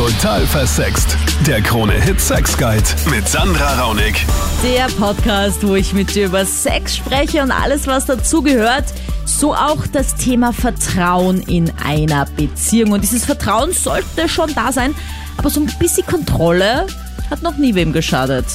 Total 0.00 0.46
versext. 0.46 1.14
Der 1.46 1.60
Krone-Hit 1.60 2.18
Sex 2.18 2.56
Guide 2.56 2.88
mit 3.10 3.28
Sandra 3.28 3.82
Raunig. 3.82 4.24
Der 4.64 4.86
Podcast, 4.98 5.62
wo 5.62 5.74
ich 5.74 5.92
mit 5.92 6.14
dir 6.14 6.24
über 6.24 6.46
Sex 6.46 6.96
spreche 6.96 7.42
und 7.42 7.50
alles, 7.50 7.86
was 7.86 8.06
dazugehört. 8.06 8.84
So 9.26 9.54
auch 9.54 9.86
das 9.86 10.14
Thema 10.14 10.54
Vertrauen 10.54 11.42
in 11.42 11.70
einer 11.84 12.24
Beziehung. 12.24 12.92
Und 12.92 13.02
dieses 13.02 13.26
Vertrauen 13.26 13.74
sollte 13.74 14.26
schon 14.26 14.54
da 14.54 14.72
sein, 14.72 14.94
aber 15.36 15.50
so 15.50 15.60
ein 15.60 15.70
bisschen 15.78 16.06
Kontrolle 16.06 16.86
hat 17.30 17.42
noch 17.42 17.58
nie 17.58 17.74
wem 17.74 17.92
geschadet. 17.92 18.46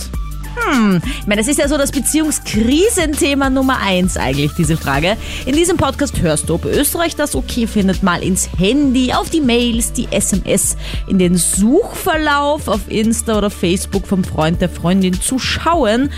Hm, 0.67 1.01
ich 1.19 1.27
meine, 1.27 1.41
das 1.41 1.47
ist 1.47 1.59
ja 1.59 1.67
so 1.67 1.77
das 1.77 1.91
Beziehungskrisenthema 1.91 3.49
Nummer 3.49 3.79
eins 3.81 4.17
eigentlich, 4.17 4.53
diese 4.57 4.77
Frage. 4.77 5.17
In 5.45 5.55
diesem 5.55 5.77
Podcast 5.77 6.21
hörst 6.21 6.49
du, 6.49 6.55
ob 6.55 6.65
Österreich 6.65 7.15
das 7.15 7.35
okay 7.35 7.67
findet, 7.67 8.03
mal 8.03 8.23
ins 8.23 8.49
Handy, 8.57 9.13
auf 9.13 9.29
die 9.29 9.41
Mails, 9.41 9.93
die 9.93 10.07
SMS, 10.11 10.77
in 11.07 11.19
den 11.19 11.37
Suchverlauf 11.37 12.67
auf 12.67 12.81
Insta 12.89 13.37
oder 13.37 13.49
Facebook 13.49 14.07
vom 14.07 14.23
Freund 14.23 14.61
der 14.61 14.69
Freundin 14.69 15.13
zu 15.13 15.39
schauen 15.39 16.11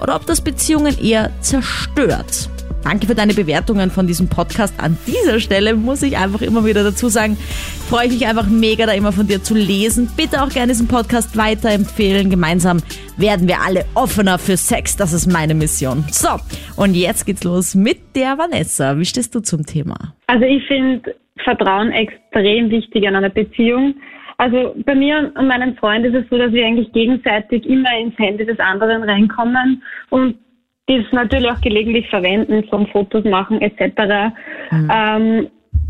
oder 0.00 0.16
ob 0.16 0.26
das 0.26 0.40
Beziehungen 0.40 0.98
eher 0.98 1.30
zerstört. 1.40 2.48
Danke 2.84 3.06
für 3.06 3.14
deine 3.14 3.32
Bewertungen 3.32 3.90
von 3.90 4.06
diesem 4.06 4.28
Podcast. 4.28 4.82
An 4.82 4.98
dieser 5.06 5.38
Stelle 5.38 5.74
muss 5.74 6.02
ich 6.02 6.16
einfach 6.16 6.42
immer 6.42 6.64
wieder 6.64 6.82
dazu 6.82 7.08
sagen, 7.08 7.36
freue 7.88 8.06
ich 8.06 8.12
mich 8.12 8.26
einfach 8.26 8.48
mega, 8.48 8.86
da 8.86 8.92
immer 8.92 9.12
von 9.12 9.26
dir 9.26 9.42
zu 9.42 9.54
lesen. 9.54 10.10
Bitte 10.16 10.42
auch 10.42 10.48
gerne 10.48 10.68
diesen 10.68 10.88
Podcast 10.88 11.36
weiterempfehlen. 11.36 12.28
Gemeinsam 12.28 12.78
werden 13.16 13.46
wir 13.46 13.60
alle 13.60 13.84
offener 13.94 14.38
für 14.38 14.56
Sex. 14.56 14.96
Das 14.96 15.12
ist 15.12 15.26
meine 15.26 15.54
Mission. 15.54 16.04
So, 16.10 16.30
und 16.76 16.94
jetzt 16.94 17.24
geht's 17.24 17.44
los 17.44 17.74
mit 17.74 18.16
der 18.16 18.36
Vanessa. 18.36 18.98
Wie 18.98 19.04
stehst 19.04 19.34
du 19.34 19.40
zum 19.40 19.64
Thema? 19.64 19.96
Also 20.26 20.44
ich 20.44 20.66
finde 20.66 21.14
Vertrauen 21.44 21.92
extrem 21.92 22.70
wichtig 22.70 23.04
in 23.04 23.14
einer 23.14 23.30
Beziehung. 23.30 23.94
Also 24.38 24.74
bei 24.84 24.96
mir 24.96 25.30
und 25.36 25.46
meinem 25.46 25.76
Freund 25.76 26.04
ist 26.04 26.14
es 26.14 26.28
so, 26.28 26.36
dass 26.36 26.52
wir 26.52 26.66
eigentlich 26.66 26.92
gegenseitig 26.92 27.64
immer 27.64 27.96
ins 27.96 28.18
Handy 28.18 28.44
des 28.44 28.58
anderen 28.58 29.04
reinkommen 29.04 29.82
und 30.10 30.36
dies 30.88 31.04
natürlich 31.12 31.50
auch 31.50 31.60
gelegentlich 31.60 32.08
verwenden, 32.08 32.66
zum 32.68 32.86
Fotos 32.88 33.24
machen 33.24 33.60
etc. 33.60 34.34
Mhm. 34.70 34.90
Ähm, 34.92 35.48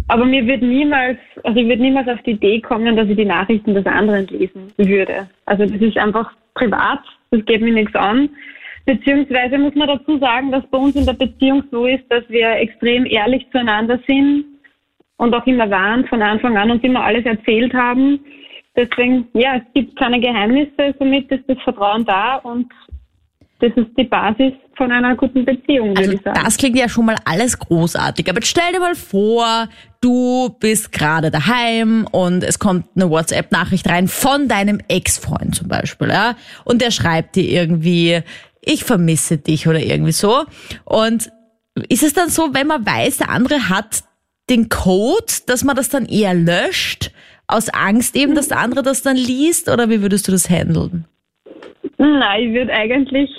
aber 0.09 0.25
mir 0.25 0.47
wird 0.47 0.63
niemals, 0.63 1.19
also 1.45 1.59
ich 1.59 1.67
würde 1.67 1.83
niemals 1.83 2.09
auf 2.09 2.21
die 2.23 2.33
Idee 2.33 2.61
kommen, 2.61 2.97
dass 2.97 3.09
ich 3.09 3.17
die 3.17 3.25
Nachrichten 3.25 3.75
des 3.75 3.87
anderen 3.87 4.27
lesen 4.27 4.73
würde. 4.77 5.29
Also 5.47 5.65
das 5.65 5.81
ist 5.81 5.97
einfach 5.97 6.33
privat, 6.55 7.01
das 7.31 7.45
geht 7.47 7.63
mir 7.63 7.73
nichts 7.73 7.95
an. 7.95 8.29
Beziehungsweise 8.85 9.59
muss 9.59 9.75
man 9.75 9.89
dazu 9.89 10.19
sagen, 10.19 10.51
dass 10.51 10.67
bei 10.67 10.79
uns 10.79 10.97
in 10.97 11.07
der 11.07 11.13
Beziehung 11.13 11.63
so 11.71 11.87
ist, 11.87 12.05
dass 12.11 12.29
wir 12.29 12.51
extrem 12.57 13.07
ehrlich 13.07 13.47
zueinander 13.53 14.01
sind 14.07 14.45
und 15.19 15.35
auch 15.35 15.47
immer 15.47 15.71
waren 15.71 16.07
von 16.09 16.21
Anfang 16.21 16.57
an 16.57 16.71
und 16.73 16.83
immer 16.83 17.05
alles 17.05 17.25
erzählt 17.25 17.73
haben. 17.73 18.21
Deswegen, 18.75 19.29
ja, 19.35 19.57
es 19.57 19.73
gibt 19.75 19.97
keine 19.97 20.19
Geheimnisse, 20.19 20.95
somit 20.99 21.31
ist 21.31 21.45
das 21.47 21.61
Vertrauen 21.63 22.05
da 22.05 22.37
und 22.37 22.67
das 23.63 23.71
ist 23.77 23.97
die 23.97 24.05
Basis 24.05 24.53
von 24.77 24.91
einer 24.91 25.15
guten 25.15 25.45
Beziehung, 25.45 25.91
würde 25.91 26.01
Also 26.01 26.13
ich 26.13 26.23
sagen. 26.23 26.41
das 26.45 26.57
klingt 26.57 26.77
ja 26.77 26.89
schon 26.89 27.05
mal 27.05 27.15
alles 27.25 27.59
großartig. 27.59 28.29
Aber 28.29 28.41
jetzt 28.41 28.49
stell 28.49 28.73
dir 28.73 28.81
mal 28.81 28.97
vor, 28.97 29.69
du 30.01 30.49
bist 30.59 30.91
gerade 30.91 31.31
daheim 31.31 32.09
und 32.11 32.43
es 32.43 32.59
kommt 32.59 32.87
eine 32.97 33.09
WhatsApp-Nachricht 33.09 33.89
rein 33.89 34.09
von 34.09 34.49
deinem 34.49 34.81
Ex-Freund 34.89 35.55
zum 35.55 35.69
Beispiel, 35.69 36.09
ja. 36.09 36.35
Und 36.65 36.83
der 36.83 36.91
schreibt 36.91 37.37
dir 37.37 37.49
irgendwie, 37.49 38.23
ich 38.61 38.83
vermisse 38.83 39.39
dich 39.39 39.69
oder 39.69 39.81
irgendwie 39.81 40.13
so. 40.13 40.45
Und 40.85 41.31
ist 41.89 42.03
es 42.03 42.13
dann 42.13 42.29
so, 42.29 42.53
wenn 42.53 42.67
man 42.67 42.85
weiß, 42.85 43.19
der 43.19 43.31
andere 43.31 43.69
hat 43.69 44.03
den 44.51 44.69
Code, 44.69 45.33
dass 45.47 45.63
man 45.63 45.77
das 45.77 45.89
dann 45.89 46.07
eher 46.07 46.35
löscht, 46.35 47.13
aus 47.47 47.69
Angst 47.69 48.17
eben, 48.17 48.35
dass 48.35 48.49
der 48.49 48.59
andere 48.59 48.83
das 48.83 49.03
dann 49.03 49.17
liest? 49.17 49.69
Oder 49.69 49.89
wie 49.89 50.03
würdest 50.03 50.27
du 50.27 50.33
das 50.33 50.51
handeln? 50.51 51.05
Nein, 52.03 52.49
ich 52.49 52.55
würde 52.55 52.73
eigentlich 52.73 53.31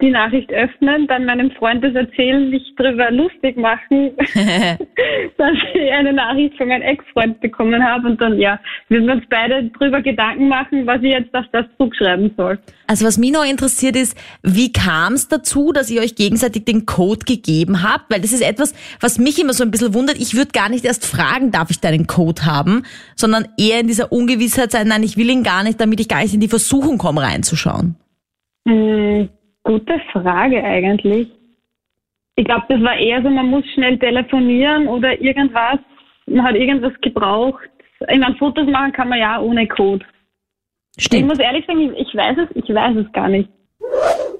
die 0.00 0.10
Nachricht 0.10 0.50
öffnen, 0.52 1.06
dann 1.06 1.24
meinem 1.24 1.50
Freund 1.52 1.82
das 1.84 1.94
erzählen, 1.94 2.50
mich 2.50 2.62
darüber 2.76 3.10
lustig 3.10 3.56
machen, 3.56 4.10
dass 5.38 5.52
ich 5.74 5.92
eine 5.92 6.12
Nachricht 6.12 6.56
von 6.56 6.68
meinem 6.68 6.82
Ex-Freund 6.82 7.40
bekommen 7.40 7.82
habe 7.82 8.08
und 8.08 8.20
dann, 8.20 8.38
ja, 8.38 8.58
würden 8.88 9.06
wir 9.06 9.14
uns 9.14 9.24
beide 9.30 9.70
darüber 9.78 10.02
Gedanken 10.02 10.48
machen, 10.48 10.86
was 10.86 11.02
ich 11.02 11.10
jetzt 11.10 11.32
auf 11.34 11.44
das 11.52 11.66
zurückschreiben 11.76 12.32
soll. 12.36 12.58
Also 12.88 13.06
was 13.06 13.16
mich 13.16 13.32
noch 13.32 13.44
interessiert 13.44 13.96
ist, 13.96 14.16
wie 14.42 14.72
kam 14.72 15.14
es 15.14 15.28
dazu, 15.28 15.72
dass 15.72 15.90
ihr 15.90 16.00
euch 16.00 16.16
gegenseitig 16.16 16.64
den 16.64 16.86
Code 16.86 17.24
gegeben 17.24 17.82
habt? 17.82 18.10
Weil 18.10 18.20
das 18.20 18.32
ist 18.32 18.42
etwas, 18.42 18.74
was 19.00 19.18
mich 19.18 19.40
immer 19.40 19.52
so 19.52 19.62
ein 19.62 19.70
bisschen 19.70 19.94
wundert. 19.94 20.18
Ich 20.18 20.34
würde 20.34 20.50
gar 20.52 20.68
nicht 20.68 20.84
erst 20.84 21.06
fragen, 21.06 21.52
darf 21.52 21.70
ich 21.70 21.80
deinen 21.80 22.06
Code 22.06 22.44
haben, 22.44 22.82
sondern 23.14 23.46
eher 23.56 23.80
in 23.80 23.86
dieser 23.86 24.10
Ungewissheit 24.10 24.72
sein, 24.72 24.88
nein, 24.88 25.04
ich 25.04 25.16
will 25.16 25.30
ihn 25.30 25.44
gar 25.44 25.62
nicht, 25.62 25.80
damit 25.80 26.00
ich 26.00 26.08
gar 26.08 26.22
nicht 26.22 26.34
in 26.34 26.40
die 26.40 26.48
Versuchung 26.48 26.98
komme, 26.98 27.22
reinzuschauen. 27.22 27.96
Hm, 28.66 29.28
gute 29.66 30.00
Frage 30.12 30.62
eigentlich. 30.62 31.28
Ich 32.36 32.44
glaube, 32.44 32.64
das 32.68 32.80
war 32.82 32.96
eher 32.96 33.22
so, 33.22 33.28
man 33.28 33.50
muss 33.50 33.64
schnell 33.74 33.98
telefonieren 33.98 34.86
oder 34.88 35.20
irgendwas. 35.20 35.78
Man 36.26 36.44
hat 36.44 36.54
irgendwas 36.54 36.92
gebraucht. 37.00 37.68
Ich 38.08 38.18
meine, 38.18 38.36
Fotos 38.36 38.68
machen 38.68 38.92
kann 38.92 39.08
man 39.08 39.18
ja 39.18 39.40
ohne 39.40 39.66
Code. 39.66 40.04
Ich 40.96 41.04
Stimmt. 41.04 41.28
muss 41.28 41.38
ehrlich 41.38 41.66
sagen, 41.66 41.80
ich, 41.80 42.08
ich 42.08 42.14
weiß 42.14 42.36
es, 42.38 42.56
ich 42.56 42.74
weiß 42.74 42.96
es 42.96 43.12
gar 43.12 43.28
nicht. 43.28 43.50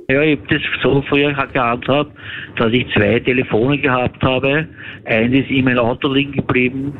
Ja, 0.09 0.22
ich 0.22 0.38
habe 0.38 0.48
das 0.48 0.62
so 0.82 1.03
früher 1.03 1.32
gehandhabt, 1.32 2.12
dass 2.56 2.72
ich 2.72 2.87
zwei 2.94 3.19
Telefone 3.20 3.78
gehabt 3.78 4.22
habe. 4.22 4.69
Eines 5.04 5.41
ist 5.41 5.50
in 5.50 5.64
mein 5.64 5.78
Auto 5.78 6.12
liegen 6.12 6.32
geblieben 6.32 6.97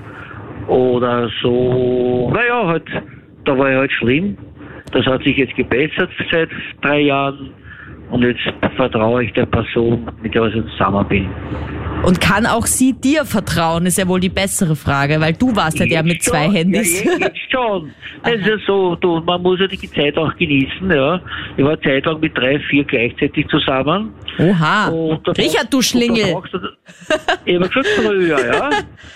oder 0.67 1.31
so. 1.43 2.31
Naja, 2.35 2.67
halt, 2.67 2.89
da 3.45 3.57
war 3.57 3.71
ich 3.71 3.77
halt 3.77 3.93
schlimm. 3.93 4.37
Das 4.93 5.07
hat 5.07 5.23
sich 5.23 5.37
jetzt 5.37 5.55
gebessert 5.55 6.11
seit 6.31 6.49
drei 6.83 7.01
Jahren 7.01 7.53
und 8.11 8.23
jetzt 8.23 8.41
vertraue 8.77 9.25
ich 9.25 9.33
der 9.33 9.47
Person, 9.47 10.09
mit 10.23 10.35
der 10.35 10.45
ich 10.47 10.55
zusammen 10.73 11.07
bin. 11.09 11.29
Und 12.05 12.21
kann 12.21 12.47
auch 12.47 12.67
sie 12.67 12.93
dir 12.93 13.25
vertrauen, 13.25 13.87
ist 13.87 13.99
ja 13.99 14.07
wohl 14.07 14.21
die 14.21 14.29
bessere 14.29 14.77
Frage, 14.77 15.19
weil 15.21 15.33
du 15.33 15.57
warst 15.57 15.79
ja 15.79 15.87
der 15.87 16.03
mit 16.03 16.15
Jetzt 16.15 16.27
zwei 16.27 16.45
schon, 16.45 16.55
Handys. 16.55 17.03
Ja, 17.05 17.13
jetzt 17.19 17.39
schon. 17.51 17.91
Das 18.23 18.35
ist 18.35 18.47
ja 18.47 18.57
so, 18.67 18.95
du, 18.97 19.21
man 19.21 19.43
muss 19.43 19.59
ja 19.59 19.67
die 19.67 19.79
Zeit 19.91 20.17
auch 20.19 20.35
genießen, 20.37 20.91
ja. 20.91 21.21
Ich 21.57 21.65
war 21.65 21.81
zeitlang 21.81 22.21
mit 22.21 22.37
drei, 22.37 22.61
vier 22.71 22.85
gleichzeitig 22.85 23.49
zusammen. 23.49 24.13
Oha. 24.39 24.89
Richard, 25.39 25.73
du 25.73 25.81
Schlingel. 25.81 26.35
du- 26.53 26.59
Ich 27.47 27.55
habe 27.55 27.69
gesagt 27.69 27.87
früher, 27.97 28.47
ja. 28.47 28.71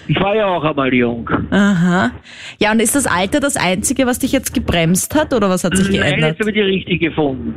Ich 0.09 0.19
war 0.19 0.35
ja 0.35 0.47
auch 0.47 0.65
einmal 0.65 0.93
jung. 0.93 1.29
Aha. 1.51 2.11
Ja, 2.59 2.73
und 2.73 2.81
ist 2.81 2.97
das 2.97 3.07
Alter 3.07 3.41
das 3.41 3.57
Einzige, 3.57 4.07
was 4.07 4.19
dich 4.19 4.33
jetzt 4.33 4.55
gebremst 4.55 5.15
hat 5.15 5.35
oder 5.35 5.49
was 5.51 5.65
hat 5.65 5.77
sich 5.77 5.91
Nein, 5.91 6.01
geändert? 6.01 6.31
jetzt 6.31 6.41
habe 6.41 6.51
ich 6.51 6.55
die 6.57 6.63
richtige 6.63 7.09
gefunden. 7.11 7.55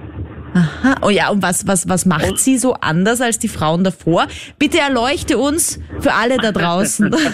Aha. 0.53 0.95
Oh 1.01 1.09
ja, 1.09 1.29
und 1.29 1.41
was, 1.41 1.67
was, 1.67 1.89
was 1.89 2.05
macht 2.05 2.37
sie 2.39 2.57
so 2.57 2.73
anders 2.73 3.21
als 3.21 3.39
die 3.39 3.47
Frauen 3.47 3.83
davor? 3.83 4.27
Bitte 4.59 4.79
erleuchte 4.79 5.37
uns 5.37 5.79
für 5.99 6.13
alle 6.13 6.37
da 6.37 6.51
draußen. 6.51 7.15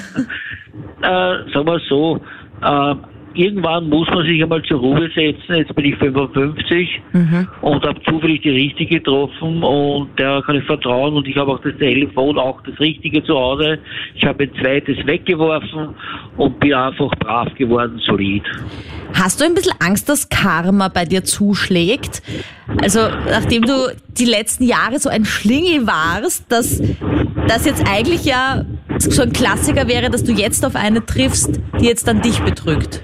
Äh, 1.02 1.52
sagen 1.53 1.66
wir 1.66 1.80
so, 1.88 2.19
äh, 2.62 2.96
irgendwann 3.39 3.89
muss 3.89 4.07
man 4.09 4.25
sich 4.25 4.44
einmal 4.44 4.61
zur 4.63 4.79
Ruhe 4.79 5.09
setzen. 5.16 5.55
Jetzt 5.55 5.73
bin 5.73 5.85
ich 5.85 5.95
55 5.95 7.01
und 7.61 7.85
habe 7.85 8.01
zufällig 8.03 8.41
die 8.41 8.50
Richtige 8.50 9.00
getroffen 9.00 9.63
und 9.63 10.09
der 10.19 10.41
kann 10.45 10.57
ich 10.57 10.66
vertrauen 10.66 11.16
und 11.16 11.27
ich 11.27 11.38
habe 11.38 11.51
auch 11.51 11.61
das 11.61 11.75
Telefon, 11.77 12.38
auch 12.38 12.61
das 12.63 12.77
Richtige 12.79 13.23
zu 13.23 13.33
Hause. 13.33 13.79
Ich 14.16 14.25
habe 14.25 14.44
ein 14.44 14.51
zweites 14.61 14.97
weggeworfen 15.05 15.95
und 16.35 16.59
bin 16.59 16.73
einfach 16.73 17.11
brav 17.19 17.53
geworden, 17.55 18.00
solid. 18.05 18.44
Hast 19.13 19.39
du 19.39 19.45
ein 19.45 19.56
bisschen 19.56 19.73
Angst, 19.79 20.09
dass 20.09 20.29
Karma 20.29 20.89
bei 20.89 21.06
dir 21.06 21.23
zuschlägt? 21.23 22.21
Also, 22.81 23.00
nachdem 23.29 23.63
du 23.63 23.73
die 24.09 24.25
letzten 24.25 24.66
Jahre 24.66 25.00
so 25.00 25.09
ein 25.09 25.25
Schlingel 25.25 25.88
warst, 25.88 26.51
dass 26.51 26.81
das 27.47 27.66
jetzt 27.66 27.83
eigentlich 27.89 28.25
ja 28.25 28.66
so 29.00 29.21
ein 29.21 29.33
Klassiker 29.33 29.88
wäre, 29.88 30.09
dass 30.09 30.23
du 30.23 30.33
jetzt 30.33 30.66
auf 30.66 30.75
eine 30.75 31.06
triffst, 31.06 31.59
die 31.79 31.85
jetzt 31.85 32.07
dann 32.07 32.21
dich 32.21 32.39
betrügt. 32.41 33.01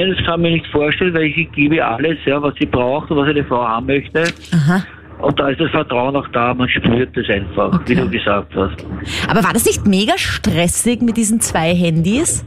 Nein, 0.00 0.14
das 0.16 0.24
kann 0.24 0.40
man 0.40 0.52
nicht 0.52 0.66
vorstellen, 0.68 1.12
weil 1.14 1.24
ich 1.24 1.52
gebe 1.52 1.84
alles, 1.84 2.16
ja, 2.24 2.40
was 2.40 2.54
sie 2.58 2.66
braucht 2.66 3.10
und 3.10 3.18
was 3.18 3.28
eine 3.28 3.44
Frau 3.44 3.66
haben 3.66 3.86
möchte. 3.86 4.24
Aha. 4.52 4.82
Und 5.20 5.38
da 5.38 5.50
ist 5.50 5.60
das 5.60 5.70
Vertrauen 5.70 6.16
auch 6.16 6.26
da, 6.28 6.54
man 6.54 6.68
spürt 6.68 7.14
das 7.14 7.28
einfach, 7.28 7.78
wie 7.86 7.94
du 7.94 8.08
gesagt 8.08 8.54
hast. 8.54 8.86
Aber 9.28 9.44
war 9.44 9.52
das 9.52 9.66
nicht 9.66 9.86
mega 9.86 10.16
stressig 10.16 11.02
mit 11.02 11.18
diesen 11.18 11.40
zwei 11.40 11.74
Handys? 11.74 12.46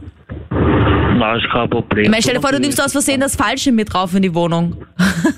Na, 0.50 1.36
ist 1.36 1.48
kein 1.52 1.70
Problem. 1.70 2.04
Ich 2.04 2.10
meine, 2.10 2.22
stell 2.22 2.34
dir 2.34 2.40
vor, 2.40 2.50
du 2.50 2.58
nimmst 2.58 2.82
aus 2.82 2.90
Versehen 2.90 3.20
das 3.20 3.36
Falsche 3.36 3.70
mit 3.70 3.94
drauf 3.94 4.12
in 4.16 4.22
die 4.22 4.34
Wohnung. 4.34 4.76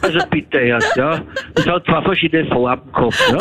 Also 0.00 0.18
bitte 0.30 0.58
erst, 0.58 0.96
ja. 0.96 1.20
Es 1.54 1.66
hat 1.66 1.84
zwei 1.84 2.00
verschiedene 2.00 2.48
Farben 2.48 2.90
gehabt, 2.92 3.22
ja. 3.30 3.38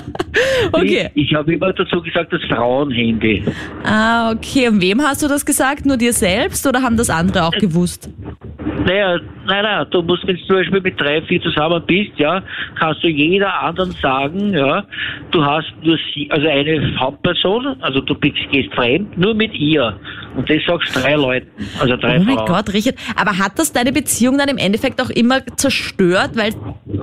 Okay. 0.72 1.10
Ich, 1.14 1.30
ich 1.30 1.34
habe 1.34 1.54
immer 1.54 1.72
dazu 1.72 2.02
gesagt, 2.02 2.32
das 2.32 2.40
Frauenhandy. 2.48 3.44
Ah, 3.84 4.32
okay. 4.32 4.68
Und 4.68 4.80
wem 4.80 5.02
hast 5.02 5.22
du 5.22 5.28
das 5.28 5.44
gesagt? 5.44 5.86
Nur 5.86 5.96
dir 5.96 6.12
selbst 6.12 6.66
oder 6.66 6.82
haben 6.82 6.96
das 6.96 7.10
andere 7.10 7.44
auch 7.44 7.52
gewusst? 7.52 8.08
Naja, 8.84 9.18
nein, 9.46 9.64
nein, 9.64 9.86
du 9.90 10.02
musst, 10.02 10.26
wenn 10.26 10.36
du 10.36 10.42
zum 10.44 10.56
Beispiel 10.56 10.80
mit 10.80 11.00
drei, 11.00 11.22
vier 11.22 11.40
zusammen 11.40 11.82
bist, 11.86 12.12
ja, 12.16 12.42
kannst 12.78 13.02
du 13.02 13.08
jeder 13.08 13.62
anderen 13.62 13.92
sagen, 13.92 14.52
ja, 14.52 14.84
du 15.30 15.44
hast 15.44 15.72
nur 15.82 15.98
sie, 16.12 16.30
also 16.30 16.46
eine 16.46 16.98
Hauptperson, 16.98 17.76
also 17.80 18.00
du 18.00 18.14
bist, 18.14 18.36
gehst 18.50 18.74
fremd, 18.74 19.16
nur 19.16 19.34
mit 19.34 19.54
ihr. 19.54 19.98
Und 20.36 20.48
das 20.50 20.58
sagst 20.66 20.94
drei 20.94 21.14
Leuten, 21.14 21.48
also 21.80 21.96
drei 21.96 22.18
Oh 22.18 22.24
mein 22.24 22.36
Frauen. 22.36 22.46
Gott, 22.46 22.74
Richard. 22.74 22.96
Aber 23.16 23.38
hat 23.38 23.58
das 23.58 23.72
deine 23.72 23.92
Beziehung 23.92 24.36
dann 24.38 24.48
im 24.48 24.58
Endeffekt 24.58 25.00
auch 25.00 25.10
immer 25.10 25.44
zerstört, 25.56 26.32
weil 26.34 26.52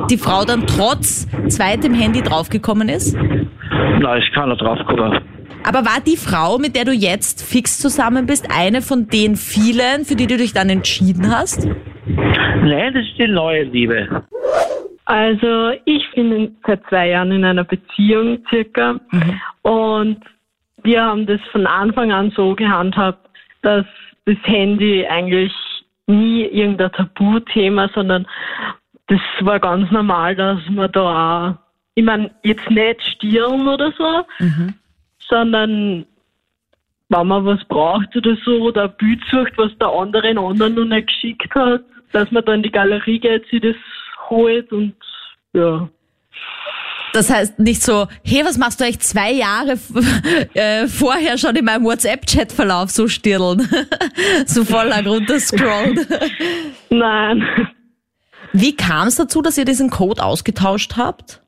die 0.10 0.18
Frau 0.18 0.46
dann 0.46 0.68
trotz 0.68 1.28
zweitem 1.48 1.94
Handy 1.94 2.22
draufgekommen 2.22 2.90
ist? 2.90 3.16
Nein, 3.16 4.22
ist 4.22 4.34
keiner 4.34 4.56
draufgekommen. 4.56 5.20
Aber 5.64 5.86
war 5.86 6.02
die 6.06 6.18
Frau, 6.18 6.58
mit 6.58 6.76
der 6.76 6.86
du 6.86 6.92
jetzt 6.92 7.44
fix 7.44 7.80
zusammen 7.80 8.26
bist, 8.26 8.48
eine 8.52 8.82
von 8.82 9.08
den 9.08 9.36
vielen, 9.36 10.06
für 10.06 10.16
die 10.16 10.28
du 10.28 10.38
dich 10.38 10.54
dann 10.54 10.70
entschieden 10.70 11.30
hast? 11.30 11.68
Nein, 12.06 12.94
das 12.94 13.04
ist 13.04 13.18
die 13.18 13.28
neue 13.28 13.64
Liebe. 13.64 14.24
Also 15.06 15.72
ich 15.86 16.04
bin 16.16 16.56
seit 16.66 16.82
zwei 16.88 17.10
Jahren 17.10 17.32
in 17.32 17.44
einer 17.44 17.64
Beziehung 17.64 18.40
circa 18.50 19.00
und 19.62 20.18
wir 20.84 21.04
haben 21.04 21.26
das 21.26 21.42
von 21.52 21.68
Anfang 21.68 22.12
an 22.12 22.32
so 22.36 22.56
gehandhabt, 22.56 23.30
dass 23.62 23.86
das 24.26 24.38
Handy 24.44 25.06
eigentlich 25.06 25.54
nie 26.08 26.44
irgendein 26.46 26.92
Tabuthema, 26.92 27.90
sondern 27.94 28.26
das 29.08 29.20
war 29.42 29.60
ganz 29.60 29.92
normal, 29.92 30.36
dass 30.36 30.60
man 30.70 30.92
da 30.92 31.50
auch, 31.50 31.56
ich 31.96 32.04
meine, 32.04 32.32
jetzt 32.44 32.70
nicht 32.70 33.02
stirren 33.04 33.68
oder 33.68 33.92
so, 33.98 34.24
sondern 35.32 36.06
wenn 37.10 37.28
man 37.28 37.46
was 37.46 37.64
braucht 37.68 38.16
oder 38.16 38.38
so 38.46 38.62
oder 38.62 38.84
ein 38.84 38.94
Bild 38.98 39.22
sucht, 39.32 39.54
was 39.58 39.72
der 39.80 39.90
andere 39.90 40.28
einen 40.28 40.38
anderen 40.38 40.76
noch 40.76 40.86
nicht 40.86 41.08
geschickt 41.08 41.56
hat, 41.56 41.84
dass 42.12 42.30
man 42.32 42.46
dann 42.46 42.56
in 42.56 42.64
die 42.64 42.72
Galerie 42.72 43.20
geht, 43.20 43.48
sich 43.50 43.62
das 43.62 43.76
holt 44.30 44.72
und 44.72 44.94
ja. 45.54 45.90
Das 47.14 47.30
heißt 47.30 47.60
nicht 47.60 47.84
so, 47.84 48.08
hey, 48.24 48.46
was 48.46 48.58
machst 48.58 48.80
du 48.80 48.86
eigentlich 48.86 49.00
zwei 49.00 49.32
Jahre 49.34 49.78
äh, 50.54 50.88
vorher 50.88 51.38
schon 51.38 51.56
in 51.56 51.66
meinem 51.66 51.84
WhatsApp-Chat-Verlauf 51.84 52.90
so 52.90 53.08
stirlen? 53.10 53.68
so 54.46 54.64
voll 54.64 54.88
lang 54.88 55.06
runterscrollen. 55.06 56.08
Nein. 56.90 57.44
Wie 58.54 58.76
kam 58.76 59.08
es 59.10 59.16
dazu, 59.16 59.42
dass 59.42 59.58
ihr 59.58 59.66
diesen 59.66 59.90
Code 59.90 60.24
ausgetauscht 60.24 60.96
habt? 60.96 61.42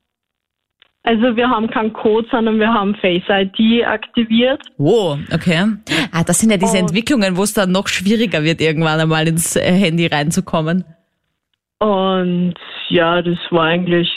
Also 1.05 1.35
wir 1.35 1.49
haben 1.49 1.69
keinen 1.69 1.91
Code, 1.91 2.27
sondern 2.31 2.59
wir 2.59 2.73
haben 2.73 2.95
Face 2.95 3.23
ID 3.29 3.85
aktiviert. 3.85 4.61
Oh, 4.77 5.17
okay. 5.33 5.65
Ah, 6.13 6.23
das 6.23 6.39
sind 6.39 6.49
ja 6.49 6.57
diese 6.57 6.71
Und- 6.77 6.89
Entwicklungen, 6.89 7.35
wo 7.35 7.43
es 7.43 7.53
dann 7.53 7.71
noch 7.71 7.87
schwieriger 7.89 8.43
wird, 8.43 8.61
irgendwann 8.61 8.99
einmal 8.99 9.27
ins 9.27 9.55
äh, 9.57 9.61
Handy 9.71 10.07
reinzukommen. 10.07 10.85
Und 11.79 12.53
ja, 12.87 13.21
das 13.21 13.37
war 13.51 13.65
eigentlich 13.65 14.09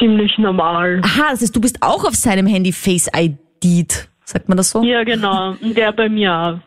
ziemlich 0.00 0.36
normal. 0.38 1.00
Aha, 1.04 1.30
das 1.30 1.42
heißt, 1.42 1.54
du 1.54 1.60
bist 1.60 1.78
auch 1.80 2.04
auf 2.04 2.14
seinem 2.16 2.46
Handy 2.48 2.72
Face 2.72 3.08
ID'd. 3.14 4.08
Sagt 4.24 4.48
man 4.48 4.56
das 4.56 4.70
so? 4.70 4.82
Ja, 4.82 5.04
genau. 5.04 5.54
Und 5.60 5.76
der 5.76 5.92
bei 5.92 6.08
mir 6.08 6.34
auch. 6.34 6.58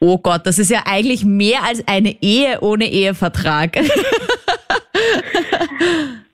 Oh 0.00 0.18
Gott, 0.18 0.46
das 0.46 0.58
ist 0.58 0.70
ja 0.72 0.82
eigentlich 0.84 1.24
mehr 1.24 1.62
als 1.64 1.86
eine 1.86 2.20
Ehe 2.20 2.58
ohne 2.60 2.86
Ehevertrag. 2.90 3.76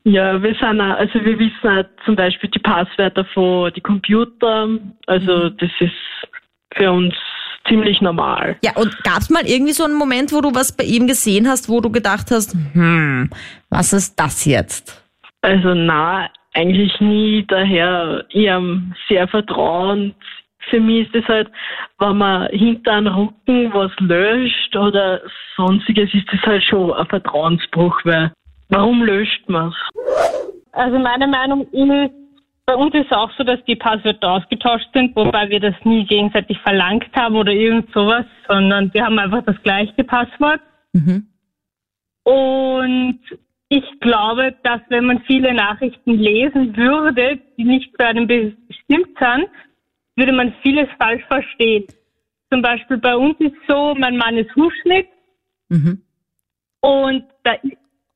Ja, 0.05 0.43
wir 0.43 0.55
sind 0.55 0.81
auch, 0.81 0.97
also 0.97 1.23
wir 1.25 1.39
wissen 1.39 1.69
auch 1.69 1.85
zum 2.05 2.17
Beispiel 2.17 2.51
die 2.51 2.59
Passwörter 2.61 3.25
von 3.27 3.73
die 3.75 3.81
Computer. 3.81 4.69
Also 5.07 5.51
das 5.51 5.71
ist 5.81 5.93
für 6.75 6.91
uns 6.91 7.15
ziemlich 7.69 8.01
normal. 8.01 8.57
Ja, 8.63 8.73
und 8.77 8.97
gab's 9.05 9.31
mal 9.31 9.45
irgendwie 9.47 9.73
so 9.73 9.85
einen 9.85 9.95
Moment, 9.95 10.33
wo 10.33 10.41
du 10.41 10.55
was 10.55 10.75
bei 10.77 10.85
ihm 10.85 11.07
gesehen 11.07 11.49
hast, 11.49 11.69
wo 11.69 11.81
du 11.81 11.91
gedacht 11.91 12.31
hast, 12.31 12.55
hm, 12.73 13.31
was 13.71 13.93
ist 13.93 14.19
das 14.19 14.45
jetzt? 14.45 15.05
Also 15.43 15.75
na, 15.75 16.29
eigentlich 16.55 16.99
nie. 17.01 17.45
Daher 17.47 18.25
ihm 18.31 18.95
sehr 19.09 19.29
vertrauen. 19.29 20.15
Für 20.71 20.81
mich 20.81 21.07
ist 21.07 21.15
es 21.15 21.29
halt, 21.29 21.51
wenn 21.99 22.19
man 22.19 22.49
hinter 22.49 22.93
einem 22.93 23.15
Rücken 23.15 23.73
was 23.73 23.93
löscht 24.01 24.77
oder 24.77 25.21
sonstiges, 25.57 26.13
ist 26.13 26.27
das 26.31 26.41
halt 26.43 26.65
schon 26.65 26.93
ein 26.93 27.07
Vertrauensbruch, 27.07 27.99
weil 28.05 28.33
warum 28.69 29.03
löscht 29.03 29.49
man's? 29.49 29.75
Also 30.73 30.99
meine 30.99 31.27
Meinung 31.27 31.67
ist, 31.73 32.15
bei 32.67 32.75
uns 32.75 32.95
ist 32.95 33.07
es 33.07 33.17
auch 33.17 33.31
so, 33.39 33.45
dass 33.45 33.65
die 33.65 33.77
Passwörter 33.77 34.31
ausgetauscht 34.33 34.89
sind, 34.93 35.17
wobei 35.17 35.49
wir 35.49 35.61
das 35.61 35.75
nie 35.85 36.05
gegenseitig 36.05 36.59
verlangt 36.61 37.09
haben 37.17 37.37
oder 37.37 37.53
irgend 37.53 37.91
sowas, 37.93 38.27
sondern 38.47 38.93
wir 38.93 39.05
haben 39.05 39.19
einfach 39.19 39.43
das 39.45 39.61
gleiche 39.63 40.05
Passwort. 40.05 40.61
Mhm. 40.93 41.27
Und 42.25 43.21
ich 43.71 43.85
glaube, 44.01 44.55
dass 44.63 44.81
wenn 44.89 45.07
man 45.07 45.21
viele 45.23 45.55
Nachrichten 45.55 46.13
lesen 46.13 46.77
würde, 46.77 47.39
die 47.57 47.65
nicht 47.65 47.91
für 47.97 48.07
einen 48.07 48.27
bestimmt 48.27 49.19
sind, 49.19 49.49
würde 50.17 50.33
man 50.33 50.53
vieles 50.63 50.89
falsch 50.99 51.25
verstehen. 51.27 51.87
Zum 52.51 52.63
Beispiel 52.63 52.99
bei 52.99 53.17
uns 53.17 53.39
ist 53.41 53.57
so, 53.67 53.95
mein 53.99 54.17
Mann 54.17 54.37
ist 54.37 54.55
Hufschnitt 54.57 55.09
Mhm. 55.71 56.03
und 56.81 57.25
da 57.45 57.57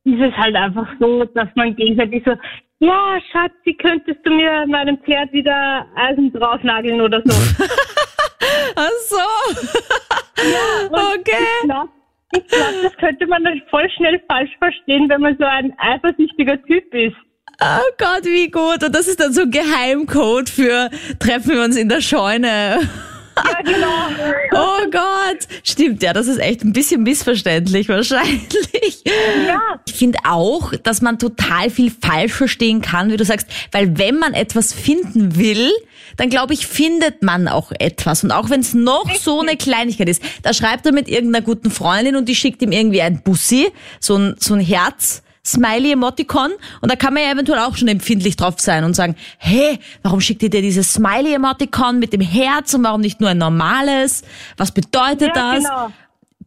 ist 0.05 0.19
es 0.19 0.33
halt 0.35 0.55
einfach 0.55 0.87
so, 0.99 1.23
dass 1.25 1.47
man 1.55 1.75
gegenseitig 1.75 2.23
so, 2.25 2.33
ja, 2.79 3.17
Schatzi, 3.31 3.73
könntest 3.81 4.19
du 4.25 4.31
mir 4.31 4.65
meinem 4.67 4.97
Pferd 4.97 5.31
wieder 5.31 5.85
Eisen 5.95 6.33
draufnageln 6.33 6.99
oder 6.99 7.21
so. 7.23 7.33
Ach 8.75 8.89
so. 9.07 9.17
okay. 10.91 11.31
Ich 11.61 11.69
glaube, 11.69 11.89
glaub, 12.49 12.83
das 12.83 12.97
könnte 12.97 13.27
man 13.27 13.43
dann 13.43 13.61
voll 13.69 13.89
schnell 13.95 14.21
falsch 14.29 14.51
verstehen, 14.57 15.07
wenn 15.07 15.21
man 15.21 15.37
so 15.37 15.45
ein 15.45 15.73
eifersüchtiger 15.77 16.61
Typ 16.63 16.93
ist. 16.93 17.15
Oh 17.61 17.91
Gott, 17.97 18.25
wie 18.25 18.49
gut. 18.49 18.83
Und 18.83 18.93
das 18.93 19.07
ist 19.07 19.19
dann 19.19 19.31
so 19.31 19.43
ein 19.43 19.51
Geheimcode 19.51 20.49
für 20.49 20.89
treffen 21.19 21.51
wir 21.51 21.63
uns 21.63 21.77
in 21.77 21.87
der 21.87 22.01
Scheune. 22.01 22.79
Ja, 23.35 23.61
genau. 23.63 23.87
Oh 24.55 24.89
Gott. 24.91 25.47
Stimmt, 25.63 26.03
ja, 26.03 26.13
das 26.13 26.27
ist 26.27 26.37
echt 26.37 26.63
ein 26.63 26.73
bisschen 26.73 27.03
missverständlich 27.03 27.89
wahrscheinlich. 27.89 28.82
Ja. 29.47 29.59
Ich 29.87 29.93
finde 29.93 30.19
auch, 30.27 30.73
dass 30.83 31.01
man 31.01 31.19
total 31.19 31.69
viel 31.69 31.91
falsch 31.91 32.33
verstehen 32.33 32.81
kann, 32.81 33.11
wie 33.11 33.17
du 33.17 33.25
sagst, 33.25 33.47
weil 33.71 33.97
wenn 33.97 34.17
man 34.17 34.33
etwas 34.33 34.73
finden 34.73 35.35
will, 35.35 35.71
dann 36.17 36.29
glaube 36.29 36.53
ich, 36.53 36.67
findet 36.67 37.23
man 37.23 37.47
auch 37.47 37.71
etwas. 37.79 38.23
Und 38.23 38.31
auch 38.31 38.49
wenn 38.49 38.61
es 38.61 38.73
noch 38.73 39.09
so 39.15 39.41
eine 39.41 39.57
Kleinigkeit 39.57 40.09
ist, 40.09 40.21
da 40.43 40.53
schreibt 40.53 40.85
er 40.85 40.91
mit 40.93 41.07
irgendeiner 41.07 41.43
guten 41.43 41.71
Freundin 41.71 42.15
und 42.15 42.29
die 42.29 42.35
schickt 42.35 42.61
ihm 42.61 42.71
irgendwie 42.71 43.01
ein 43.01 43.21
Bussi, 43.23 43.67
so 43.99 44.15
ein, 44.15 44.35
so 44.39 44.53
ein 44.53 44.59
Herz. 44.59 45.21
Smiley-Emoticon 45.45 46.51
und 46.79 46.89
da 46.89 46.95
kann 46.95 47.13
man 47.13 47.23
ja 47.23 47.31
eventuell 47.31 47.59
auch 47.59 47.75
schon 47.75 47.89
empfindlich 47.89 48.37
drauf 48.37 48.55
sein 48.59 48.85
und 48.85 48.93
sagen, 48.95 49.15
hey, 49.37 49.77
warum 50.01 50.21
schickt 50.21 50.41
ihr 50.41 50.49
dir 50.49 50.61
dieses 50.61 50.93
Smiley-Emoticon 50.93 51.99
mit 51.99 52.13
dem 52.13 52.21
Herz 52.21 52.73
und 52.73 52.83
warum 52.83 53.01
nicht 53.01 53.19
nur 53.19 53.29
ein 53.29 53.39
normales? 53.39 54.23
Was 54.55 54.71
bedeutet 54.71 55.31
Ja, 55.35 55.53
das? 55.55 55.63
genau. 55.63 55.91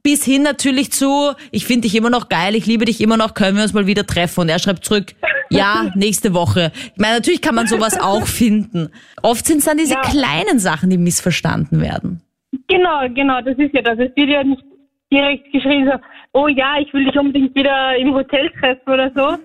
Bis 0.06 0.24
hin 0.24 0.42
natürlich 0.42 0.92
zu, 0.92 1.32
ich 1.50 1.66
finde 1.66 1.80
dich 1.88 1.96
immer 1.96 2.10
noch 2.10 2.28
geil, 2.28 2.54
ich 2.54 2.64
liebe 2.64 2.84
dich 2.84 3.00
immer 3.00 3.16
noch, 3.16 3.34
können 3.34 3.56
wir 3.56 3.64
uns 3.64 3.72
mal 3.72 3.88
wieder 3.88 4.06
treffen? 4.06 4.42
Und 4.42 4.48
er 4.48 4.60
schreibt 4.60 4.84
zurück, 4.84 5.16
ja, 5.50 5.90
nächste 5.96 6.32
Woche. 6.32 6.70
Ich 6.94 7.00
meine, 7.00 7.14
natürlich 7.16 7.42
kann 7.42 7.56
man 7.56 7.66
sowas 7.66 7.98
auch 8.00 8.24
finden. 8.28 8.90
Oft 9.24 9.44
sind 9.44 9.58
es 9.58 9.64
dann 9.64 9.78
diese 9.78 9.94
Ja. 9.94 10.02
kleinen 10.02 10.60
Sachen, 10.60 10.90
die 10.90 10.96
missverstanden 10.98 11.80
werden. 11.80 12.22
Genau, 12.68 13.00
genau, 13.12 13.40
das 13.40 13.58
ist 13.58 13.74
ja 13.74 13.82
das. 13.82 13.98
Es 13.98 14.14
wird 14.14 14.30
ja 14.30 14.44
nicht 14.44 14.62
direkt 15.12 15.50
geschrieben 15.52 15.90
so, 15.90 15.98
oh 16.40 16.46
ja, 16.46 16.78
ich 16.80 16.94
will 16.94 17.04
dich 17.04 17.18
unbedingt 17.18 17.52
wieder 17.56 17.96
im 17.96 18.14
Hotel 18.14 18.48
treffen 18.60 18.88
oder 18.88 19.10
so. 19.12 19.36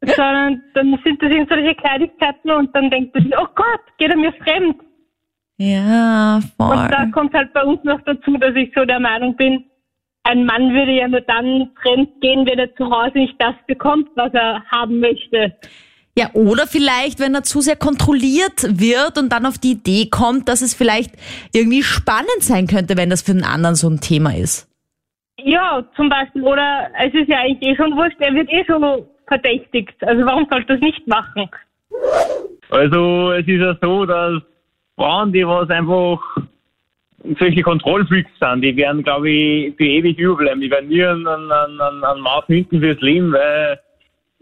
Sondern 0.16 0.62
dann 0.72 0.98
sind 1.04 1.22
das 1.22 1.30
eben 1.30 1.46
solche 1.46 1.74
Kleinigkeiten 1.74 2.50
und 2.50 2.74
dann 2.74 2.88
denkt 2.88 3.14
man 3.14 3.22
sich, 3.22 3.32
oh 3.36 3.48
Gott, 3.54 3.80
geht 3.98 4.08
er 4.10 4.16
mir 4.16 4.32
fremd? 4.32 4.76
Ja, 5.58 6.40
voll. 6.56 6.74
Und 6.74 6.90
da 6.90 7.04
kommt 7.12 7.34
halt 7.34 7.52
bei 7.52 7.62
uns 7.64 7.84
noch 7.84 8.00
dazu, 8.06 8.38
dass 8.38 8.54
ich 8.56 8.72
so 8.74 8.86
der 8.86 8.98
Meinung 8.98 9.36
bin, 9.36 9.64
ein 10.24 10.46
Mann 10.46 10.72
würde 10.72 10.92
ja 10.92 11.06
nur 11.06 11.20
dann 11.20 11.70
fremd 11.80 12.20
gehen, 12.20 12.46
wenn 12.46 12.58
er 12.58 12.74
zu 12.76 12.90
Hause 12.90 13.18
nicht 13.18 13.34
das 13.38 13.54
bekommt, 13.66 14.08
was 14.16 14.32
er 14.32 14.62
haben 14.70 15.00
möchte. 15.00 15.54
Ja, 16.16 16.30
oder 16.32 16.66
vielleicht, 16.66 17.18
wenn 17.18 17.34
er 17.34 17.42
zu 17.42 17.60
sehr 17.60 17.76
kontrolliert 17.76 18.62
wird 18.80 19.18
und 19.18 19.32
dann 19.32 19.46
auf 19.46 19.58
die 19.58 19.72
Idee 19.72 20.08
kommt, 20.08 20.48
dass 20.48 20.62
es 20.62 20.72
vielleicht 20.74 21.12
irgendwie 21.52 21.82
spannend 21.82 22.40
sein 22.40 22.66
könnte, 22.66 22.96
wenn 22.96 23.10
das 23.10 23.22
für 23.22 23.32
den 23.32 23.44
anderen 23.44 23.74
so 23.74 23.88
ein 23.88 24.00
Thema 24.00 24.34
ist. 24.34 24.70
Ja, 25.38 25.84
zum 25.96 26.08
Beispiel, 26.08 26.42
oder 26.42 26.88
es 26.98 27.12
ist 27.12 27.28
ja 27.28 27.38
eigentlich 27.38 27.68
eh 27.68 27.76
schon 27.76 27.96
wurscht, 27.96 28.16
er 28.20 28.32
wird 28.32 28.50
eh 28.50 28.64
schon 28.64 29.04
verdächtigt. 29.26 29.96
Also 30.02 30.24
warum 30.24 30.46
sollte 30.48 30.74
das 30.74 30.80
nicht 30.80 31.06
machen? 31.08 31.48
Also 32.70 33.32
es 33.32 33.46
ist 33.46 33.60
ja 33.60 33.76
so, 33.82 34.06
dass 34.06 34.40
Frauen, 34.96 35.32
die 35.32 35.46
was 35.46 35.68
einfach 35.68 36.20
solche 37.38 37.62
Kontrollfreaks 37.62 38.30
sind, 38.38 38.62
die 38.62 38.76
werden, 38.76 39.02
glaube 39.02 39.30
ich, 39.30 39.76
für 39.76 39.84
ewig 39.84 40.18
überbleiben. 40.18 40.60
Die 40.60 40.70
werden 40.70 40.88
nie 40.88 41.04
einen, 41.04 41.26
einen, 41.26 41.50
einen, 41.50 42.04
einen 42.04 42.20
Maß 42.20 42.44
hinten 42.46 42.80
fürs 42.80 43.00
Leben, 43.00 43.32
weil 43.32 43.80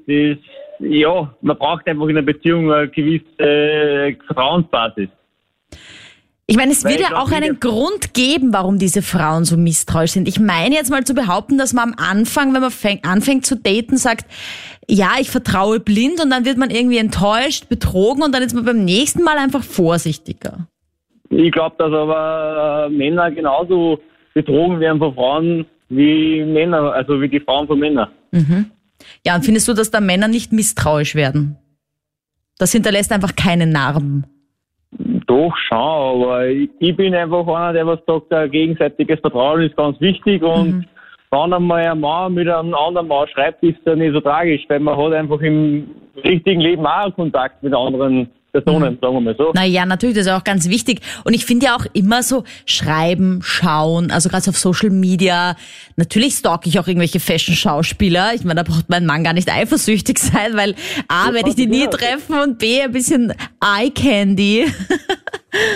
das, 0.06 0.38
ja, 0.80 1.34
man 1.40 1.58
braucht 1.58 1.86
einfach 1.86 2.08
in 2.08 2.16
einer 2.16 2.26
Beziehung 2.26 2.72
eine 2.72 2.88
gewisse 2.88 4.16
Vertrauensbasis. 4.26 5.08
Ich 6.46 6.56
meine, 6.56 6.72
es 6.72 6.84
wird 6.84 7.00
ja 7.00 7.16
auch 7.16 7.30
einen 7.30 7.60
Grund 7.60 8.12
geben, 8.14 8.52
warum 8.52 8.78
diese 8.78 9.00
Frauen 9.00 9.44
so 9.44 9.56
misstrauisch 9.56 10.10
sind. 10.10 10.28
Ich 10.28 10.40
meine 10.40 10.74
jetzt 10.74 10.90
mal 10.90 11.04
zu 11.04 11.14
behaupten, 11.14 11.56
dass 11.56 11.72
man 11.72 11.94
am 11.94 11.94
Anfang, 11.98 12.52
wenn 12.52 12.60
man 12.60 12.70
fäng, 12.70 13.00
anfängt 13.04 13.46
zu 13.46 13.56
daten, 13.56 13.96
sagt, 13.96 14.26
ja, 14.88 15.12
ich 15.20 15.30
vertraue 15.30 15.78
blind 15.80 16.22
und 16.22 16.30
dann 16.30 16.44
wird 16.44 16.58
man 16.58 16.70
irgendwie 16.70 16.98
enttäuscht, 16.98 17.68
betrogen 17.68 18.22
und 18.22 18.34
dann 18.34 18.42
ist 18.42 18.54
man 18.54 18.64
beim 18.64 18.84
nächsten 18.84 19.22
Mal 19.22 19.38
einfach 19.38 19.62
vorsichtiger. 19.62 20.66
Ich 21.32 21.50
glaube, 21.50 21.74
dass 21.78 21.92
aber 21.92 22.86
äh, 22.86 22.90
Männer 22.90 23.30
genauso 23.30 23.98
betrogen 24.34 24.80
werden 24.80 24.98
von 24.98 25.14
Frauen 25.14 25.66
wie 25.88 26.42
Männer, 26.44 26.92
also 26.92 27.20
wie 27.20 27.28
die 27.28 27.40
Frauen 27.40 27.66
von 27.66 27.78
Männern. 27.78 28.08
Ja, 29.24 29.34
und 29.34 29.44
findest 29.44 29.68
du, 29.68 29.74
dass 29.74 29.90
da 29.90 30.00
Männer 30.00 30.28
nicht 30.28 30.52
misstrauisch 30.52 31.14
werden? 31.14 31.56
Das 32.58 32.72
hinterlässt 32.72 33.12
einfach 33.12 33.34
keine 33.34 33.66
Narben. 33.66 34.24
Doch, 35.26 35.56
schon, 35.68 35.78
aber 35.78 36.46
ich, 36.48 36.96
bin 36.96 37.14
einfach 37.14 37.46
einer, 37.46 37.72
der 37.72 37.86
was 37.86 38.00
sagt, 38.06 38.30
äh, 38.30 38.48
gegenseitiges 38.48 39.20
Vertrauen 39.20 39.62
ist 39.62 39.76
ganz 39.76 39.98
wichtig 40.00 40.42
und 40.42 40.86
wenn 41.30 41.52
einmal 41.54 41.86
ein 41.86 42.00
Mann 42.00 42.34
mit 42.34 42.46
einem 42.46 42.74
anderen 42.74 43.08
Mann 43.08 43.26
schreibt, 43.28 43.62
ist 43.62 43.78
das 43.86 43.96
nicht 43.96 44.12
so 44.12 44.20
tragisch, 44.20 44.62
weil 44.68 44.80
man 44.80 44.98
hat 44.98 45.14
einfach 45.14 45.40
im 45.40 45.88
richtigen 46.22 46.60
Leben 46.60 46.86
auch 46.86 47.14
Kontakt 47.14 47.62
mit 47.62 47.72
anderen 47.72 48.28
Personen, 48.52 48.98
sagen 49.00 49.14
wir 49.14 49.20
mal 49.20 49.36
so. 49.36 49.52
Naja, 49.54 49.86
natürlich, 49.86 50.14
das 50.16 50.26
ist 50.26 50.32
auch 50.32 50.44
ganz 50.44 50.68
wichtig. 50.68 51.00
Und 51.24 51.32
ich 51.34 51.46
finde 51.46 51.66
ja 51.66 51.74
auch 51.74 51.86
immer 51.94 52.22
so 52.22 52.44
schreiben, 52.66 53.40
schauen, 53.42 54.10
also 54.10 54.28
gerade 54.28 54.50
auf 54.50 54.58
Social 54.58 54.90
Media. 54.90 55.56
Natürlich 55.96 56.34
stalk 56.34 56.66
ich 56.66 56.78
auch 56.78 56.86
irgendwelche 56.86 57.18
Fashion-Schauspieler. 57.18 58.34
Ich 58.34 58.44
meine, 58.44 58.62
da 58.62 58.70
braucht 58.70 58.90
mein 58.90 59.06
Mann 59.06 59.24
gar 59.24 59.32
nicht 59.32 59.50
eifersüchtig 59.50 60.18
sein, 60.18 60.54
weil 60.54 60.74
A, 61.08 61.32
werde 61.32 61.48
ich 61.48 61.56
die 61.56 61.66
nie 61.66 61.86
treffen 61.86 62.38
und 62.38 62.58
B, 62.58 62.82
ein 62.82 62.92
bisschen 62.92 63.32
Eye-Candy. 63.60 64.66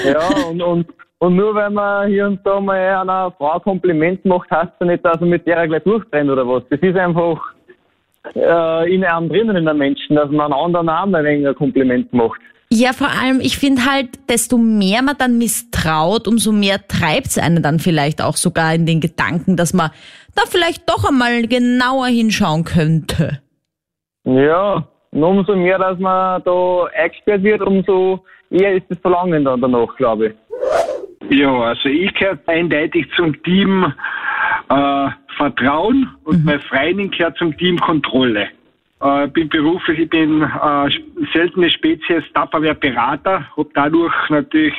Ja, 0.04 0.28
und, 0.48 0.62
und, 0.62 0.86
und 1.18 1.36
nur 1.36 1.54
weil 1.54 1.70
man 1.70 2.08
hier 2.08 2.26
und 2.26 2.40
da 2.44 2.60
mal 2.60 2.78
einer 2.78 3.32
Frau 3.38 3.58
Kompliment 3.60 4.24
macht, 4.24 4.50
heißt 4.50 4.72
das 4.78 4.88
nicht, 4.88 5.04
dass 5.04 5.20
man 5.20 5.30
mit 5.30 5.46
der 5.46 5.66
gleich 5.66 5.82
durchtrennt 5.82 6.30
oder 6.30 6.46
was. 6.46 6.62
Das 6.68 6.80
ist 6.80 6.96
einfach 6.96 7.40
äh, 8.34 8.94
in 8.94 9.04
einem 9.04 9.28
drinnen 9.28 9.56
in 9.56 9.64
der 9.64 9.74
Menschen, 9.74 10.16
dass 10.16 10.30
man 10.30 10.52
einen 10.52 10.74
anderen 10.74 10.86
mal 10.86 11.14
ein 11.14 11.24
wenig 11.24 11.46
ein 11.48 11.54
Kompliment 11.54 12.12
macht. 12.12 12.40
Ja, 12.68 12.92
vor 12.92 13.08
allem, 13.08 13.40
ich 13.40 13.58
finde 13.58 13.84
halt, 13.84 14.28
desto 14.28 14.58
mehr 14.58 15.02
man 15.02 15.16
dann 15.16 15.38
misstraut, 15.38 16.26
umso 16.26 16.50
mehr 16.50 16.86
treibt's 16.88 17.38
einen 17.38 17.62
dann 17.62 17.78
vielleicht 17.78 18.20
auch 18.20 18.36
sogar 18.36 18.74
in 18.74 18.86
den 18.86 19.00
Gedanken, 19.00 19.56
dass 19.56 19.72
man 19.72 19.90
da 20.34 20.42
vielleicht 20.46 20.88
doch 20.88 21.08
einmal 21.08 21.46
genauer 21.46 22.06
hinschauen 22.06 22.64
könnte. 22.64 23.40
Ja, 24.24 24.86
und 25.12 25.22
umso 25.22 25.54
mehr, 25.54 25.78
dass 25.78 25.98
man 26.00 26.42
da 26.42 26.84
eingesperrt 26.96 27.44
wird, 27.44 27.62
umso 27.62 28.24
eher 28.50 28.74
ist 28.74 28.86
das 28.88 28.98
Verlangen 28.98 29.44
dann 29.44 29.60
danach, 29.60 29.94
glaube 29.96 30.26
ich. 30.26 31.38
Ja, 31.38 31.52
also 31.60 31.88
ich 31.88 32.12
gehöre 32.14 32.38
eindeutig 32.46 33.06
zum 33.16 33.40
Team 33.42 33.92
äh, 34.68 35.08
Vertrauen 35.36 36.08
und 36.24 36.44
meine 36.44 36.60
Freundin 36.60 37.10
gehört 37.10 37.36
zum 37.38 37.56
Team 37.56 37.78
Kontrolle. 37.78 38.48
Äh, 39.06 39.28
bin 39.28 39.48
beruflich, 39.48 40.00
ich 40.00 40.10
bin 40.10 40.42
äh, 40.42 40.88
seltene 41.32 41.70
Spezies 41.70 42.24
Tupperware-Berater, 42.34 43.46
habe 43.56 43.68
dadurch 43.74 44.14
natürlich 44.30 44.74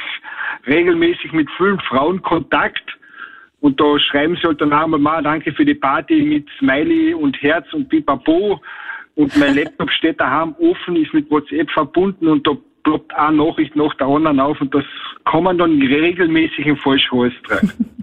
regelmäßig 0.65 1.31
mit 1.31 1.49
vielen 1.55 1.79
Frauen 1.81 2.21
Kontakt. 2.21 2.83
Und 3.61 3.79
da 3.79 3.97
schreiben 3.99 4.35
sie 4.35 4.47
halt 4.47 4.59
dann 4.59 4.73
auch 4.73 4.87
mal, 4.87 4.99
"Ma, 4.99 5.21
danke 5.21 5.53
für 5.53 5.63
die 5.63 5.75
Party 5.75 6.21
mit 6.21 6.45
Smiley 6.59 7.13
und 7.13 7.41
Herz 7.41 7.71
und 7.73 7.87
Pipapo. 7.87 8.59
Und 9.15 9.37
mein 9.37 9.55
Laptop 9.59 9.89
steht 9.91 10.19
daheim 10.19 10.55
offen, 10.59 10.95
ist 10.97 11.13
mit 11.13 11.31
WhatsApp 11.31 11.69
verbunden 11.71 12.27
und 12.27 12.45
da 12.45 12.51
ploppt 12.87 13.13
eine 13.15 13.37
Nachricht 13.37 13.75
nach 13.75 13.93
der 13.95 14.07
anderen 14.07 14.39
auf 14.39 14.61
und 14.61 14.73
das 14.73 14.85
kann 15.29 15.43
man 15.43 15.57
dann 15.57 15.81
regelmäßig 15.81 16.65
im 16.65 16.77
Falschhals 16.77 17.33
treiben. 17.47 17.71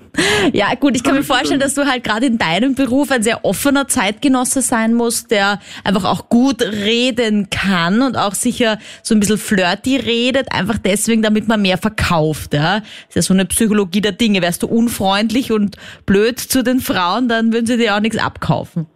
Ja, 0.52 0.72
gut, 0.76 0.94
ich 0.94 1.02
kann 1.02 1.16
mir 1.16 1.24
vorstellen, 1.24 1.58
dass 1.58 1.74
du 1.74 1.86
halt 1.86 2.04
gerade 2.04 2.26
in 2.26 2.38
deinem 2.38 2.76
Beruf 2.76 3.10
ein 3.10 3.24
sehr 3.24 3.44
offener 3.44 3.88
Zeitgenosse 3.88 4.62
sein 4.62 4.94
musst, 4.94 5.32
der 5.32 5.58
einfach 5.82 6.04
auch 6.04 6.28
gut 6.28 6.62
reden 6.62 7.50
kann 7.50 8.00
und 8.00 8.16
auch 8.16 8.34
sicher 8.34 8.78
so 9.02 9.16
ein 9.16 9.18
bisschen 9.18 9.38
flirty 9.38 9.96
redet, 9.96 10.52
einfach 10.52 10.78
deswegen, 10.78 11.22
damit 11.22 11.48
man 11.48 11.62
mehr 11.62 11.78
verkauft, 11.78 12.54
ja. 12.54 12.78
Das 12.78 13.08
ist 13.08 13.14
ja 13.16 13.22
so 13.22 13.34
eine 13.34 13.44
Psychologie 13.46 14.02
der 14.02 14.12
Dinge. 14.12 14.40
Wärst 14.40 14.62
du 14.62 14.68
unfreundlich 14.68 15.50
und 15.50 15.78
blöd 16.06 16.38
zu 16.38 16.62
den 16.62 16.78
Frauen, 16.78 17.28
dann 17.28 17.52
würden 17.52 17.66
sie 17.66 17.76
dir 17.76 17.96
auch 17.96 18.00
nichts 18.00 18.18
abkaufen. 18.18 18.86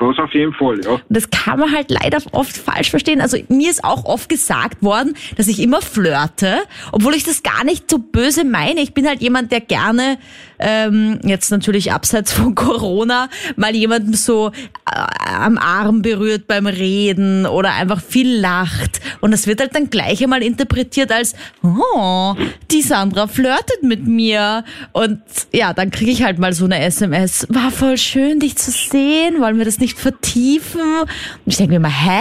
Das 0.00 0.18
auf 0.18 0.32
jeden 0.32 0.54
Fall, 0.54 0.80
ja. 0.82 0.98
Das 1.10 1.28
kann 1.28 1.58
man 1.58 1.72
halt 1.72 1.90
leider 1.90 2.18
oft 2.32 2.56
falsch 2.56 2.88
verstehen. 2.88 3.20
Also 3.20 3.36
mir 3.48 3.70
ist 3.70 3.84
auch 3.84 4.06
oft 4.06 4.30
gesagt 4.30 4.82
worden, 4.82 5.14
dass 5.36 5.46
ich 5.46 5.60
immer 5.60 5.82
flirte, 5.82 6.60
obwohl 6.90 7.14
ich 7.14 7.22
das 7.22 7.42
gar 7.42 7.64
nicht 7.64 7.90
so 7.90 7.98
böse 7.98 8.44
meine. 8.44 8.80
Ich 8.80 8.94
bin 8.94 9.06
halt 9.06 9.20
jemand, 9.20 9.52
der 9.52 9.60
gerne, 9.60 10.16
ähm, 10.60 11.18
jetzt 11.24 11.50
natürlich 11.50 11.92
abseits 11.92 12.32
von 12.32 12.54
Corona, 12.54 13.28
mal 13.56 13.74
jemanden 13.74 14.14
so 14.14 14.48
äh, 14.48 15.00
am 15.28 15.58
Arm 15.58 16.02
berührt 16.02 16.46
beim 16.46 16.66
Reden 16.66 17.46
oder 17.46 17.72
einfach 17.74 18.00
viel 18.02 18.38
lacht. 18.40 19.00
Und 19.20 19.32
das 19.32 19.46
wird 19.46 19.60
halt 19.60 19.74
dann 19.74 19.90
gleich 19.90 20.22
einmal 20.22 20.42
interpretiert 20.42 21.12
als, 21.12 21.34
oh, 21.62 22.34
die 22.70 22.82
Sandra 22.82 23.26
flirtet 23.26 23.82
mit 23.82 24.06
mir. 24.06 24.64
Und 24.92 25.20
ja, 25.52 25.72
dann 25.72 25.90
kriege 25.90 26.10
ich 26.10 26.22
halt 26.22 26.38
mal 26.38 26.52
so 26.52 26.64
eine 26.66 26.80
SMS. 26.80 27.46
War 27.50 27.70
voll 27.70 27.98
schön, 27.98 28.40
dich 28.40 28.56
zu 28.56 28.70
sehen. 28.70 29.40
Wollen 29.40 29.58
wir 29.58 29.64
das 29.64 29.78
nicht 29.80 29.98
vertiefen? 29.98 30.80
Und 30.80 31.10
ich 31.46 31.56
denke 31.56 31.72
mir 31.74 31.80
mal, 31.80 31.90
hä? 31.90 32.20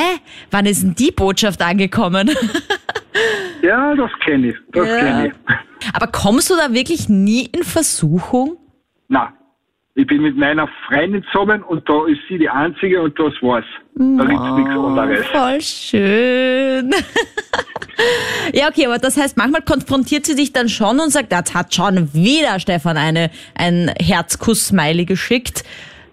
Wann 0.51 0.65
ist 0.65 0.83
denn 0.83 0.95
die 0.95 1.11
Botschaft 1.11 1.61
angekommen? 1.61 2.29
Ja, 3.61 3.95
das 3.95 4.11
kenne 4.25 4.49
ich, 4.49 4.55
das 4.71 4.87
Ja. 4.87 4.97
kenne 4.97 5.27
ich. 5.27 5.33
Aber 5.93 6.07
kommst 6.07 6.49
du 6.49 6.55
da 6.55 6.73
wirklich 6.73 7.09
nie 7.09 7.45
in 7.45 7.63
Versuchung? 7.63 8.57
Na, 9.07 9.33
ich 9.99 10.07
bin 10.07 10.21
mit 10.21 10.37
meiner 10.37 10.69
Freundin 10.87 11.25
zusammen 11.31 11.61
und 11.63 11.87
da 11.89 12.05
ist 12.07 12.19
sie 12.29 12.37
die 12.37 12.49
Einzige 12.49 13.01
und 13.01 13.19
das 13.19 13.33
war's. 13.41 13.65
Da 13.95 14.23
gibt's 14.23 14.51
nichts 14.55 14.71
anderes. 14.71 15.25
Voll 15.27 15.61
schön. 15.61 16.91
ja, 18.53 18.69
okay, 18.69 18.85
aber 18.85 18.97
das 18.97 19.17
heißt, 19.17 19.35
manchmal 19.35 19.61
konfrontiert 19.61 20.25
sie 20.25 20.35
dich 20.35 20.53
dann 20.53 20.69
schon 20.69 21.01
und 21.01 21.09
sagt, 21.09 21.33
jetzt 21.33 21.53
hat 21.53 21.73
schon 21.73 22.13
wieder 22.13 22.59
Stefan 22.61 22.95
eine, 22.95 23.29
ein 23.55 23.91
Herzkuss-Smiley 23.99 25.03
geschickt. 25.03 25.63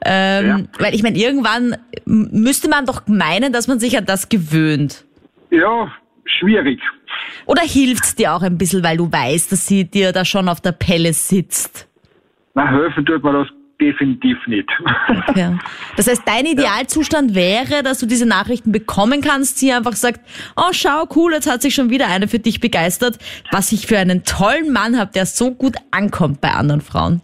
Ähm, 0.04 0.68
Weil 0.80 0.94
ich 0.94 1.04
meine, 1.04 1.18
irgendwann 1.18 1.76
müsste 2.06 2.68
man 2.68 2.86
doch 2.86 3.02
meinen, 3.06 3.52
dass 3.52 3.68
man 3.68 3.78
sich 3.78 3.96
an 3.96 4.04
das 4.04 4.28
gewöhnt. 4.28 5.04
Ja, 5.50 5.92
schwierig. 6.24 6.80
Oder 7.46 7.62
hilft's 7.62 8.14
dir 8.14 8.34
auch 8.34 8.42
ein 8.42 8.58
bisschen, 8.58 8.82
weil 8.82 8.96
du 8.96 9.10
weißt, 9.10 9.52
dass 9.52 9.66
sie 9.66 9.84
dir 9.84 10.12
da 10.12 10.24
schon 10.24 10.48
auf 10.48 10.60
der 10.60 10.72
Pelle 10.72 11.12
sitzt? 11.12 11.88
Na, 12.54 12.68
helfen 12.68 13.04
tut 13.04 13.22
mir 13.22 13.32
das 13.32 13.48
definitiv 13.80 14.38
nicht. 14.46 14.68
Ja. 15.34 15.58
Das 15.96 16.08
heißt, 16.08 16.22
dein 16.26 16.46
Idealzustand 16.46 17.34
wäre, 17.34 17.82
dass 17.82 17.98
du 17.98 18.06
diese 18.06 18.26
Nachrichten 18.26 18.72
bekommen 18.72 19.20
kannst, 19.20 19.58
sie 19.58 19.72
einfach 19.72 19.92
sagt, 19.92 20.20
oh 20.56 20.72
schau, 20.72 21.06
cool, 21.14 21.32
jetzt 21.32 21.50
hat 21.50 21.62
sich 21.62 21.74
schon 21.74 21.90
wieder 21.90 22.08
eine 22.08 22.28
für 22.28 22.38
dich 22.38 22.60
begeistert, 22.60 23.18
was 23.50 23.72
ich 23.72 23.86
für 23.86 23.98
einen 23.98 24.24
tollen 24.24 24.72
Mann 24.72 24.98
habe, 24.98 25.10
der 25.12 25.26
so 25.26 25.52
gut 25.52 25.76
ankommt 25.90 26.40
bei 26.40 26.52
anderen 26.52 26.80
Frauen. 26.80 27.22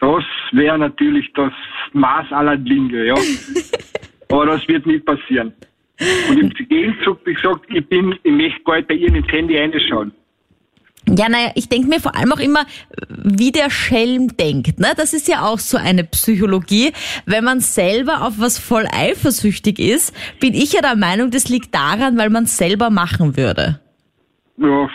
Das 0.00 0.24
wäre 0.52 0.78
natürlich 0.78 1.32
das 1.34 1.52
Maß 1.92 2.30
aller 2.32 2.56
Dinge, 2.56 3.06
ja. 3.06 3.14
Aber 4.30 4.46
das 4.46 4.66
wird 4.68 4.86
nicht 4.86 5.06
passieren. 5.06 5.52
Und 6.28 6.40
im 6.40 6.50
Gegenzug, 6.68 7.20
wie 7.24 7.34
gesagt, 7.34 7.66
ich 7.68 7.86
bin, 7.88 8.18
ich 8.22 8.32
möchte 8.32 8.60
bald 8.64 8.88
bei 8.88 8.94
ihr 8.94 9.14
ins 9.14 9.28
Handy 9.28 9.56
reinschauen. 9.58 10.12
Ja, 11.06 11.28
naja, 11.28 11.50
ich 11.54 11.68
denke 11.68 11.88
mir 11.88 12.00
vor 12.00 12.16
allem 12.16 12.32
auch 12.32 12.40
immer, 12.40 12.64
wie 13.08 13.52
der 13.52 13.70
Schelm 13.70 14.36
denkt. 14.36 14.80
Ne? 14.80 14.88
Das 14.96 15.12
ist 15.12 15.28
ja 15.28 15.42
auch 15.42 15.58
so 15.58 15.76
eine 15.76 16.04
Psychologie. 16.04 16.92
Wenn 17.26 17.44
man 17.44 17.60
selber 17.60 18.22
auf 18.22 18.34
was 18.38 18.58
voll 18.58 18.86
eifersüchtig 18.90 19.78
ist, 19.78 20.14
bin 20.40 20.54
ich 20.54 20.72
ja 20.72 20.80
der 20.80 20.96
Meinung, 20.96 21.30
das 21.30 21.48
liegt 21.48 21.74
daran, 21.74 22.16
weil 22.16 22.30
man 22.30 22.44
es 22.44 22.56
selber 22.56 22.88
machen 22.88 23.36
würde. 23.36 23.80
Ja, 24.56 24.88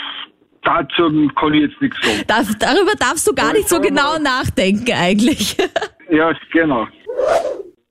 dazu 0.64 1.30
kann 1.36 1.54
ich 1.54 1.70
jetzt 1.70 1.82
nichts 1.82 1.98
sagen. 2.02 2.24
Darf, 2.28 2.56
darüber 2.58 2.94
darfst 3.00 3.28
du 3.28 3.34
gar 3.36 3.54
nicht 3.54 3.70
so 3.70 3.80
genau 3.80 4.18
nachdenken 4.20 4.94
eigentlich. 4.94 5.56
Ja, 6.12 6.34
genau. 6.52 6.88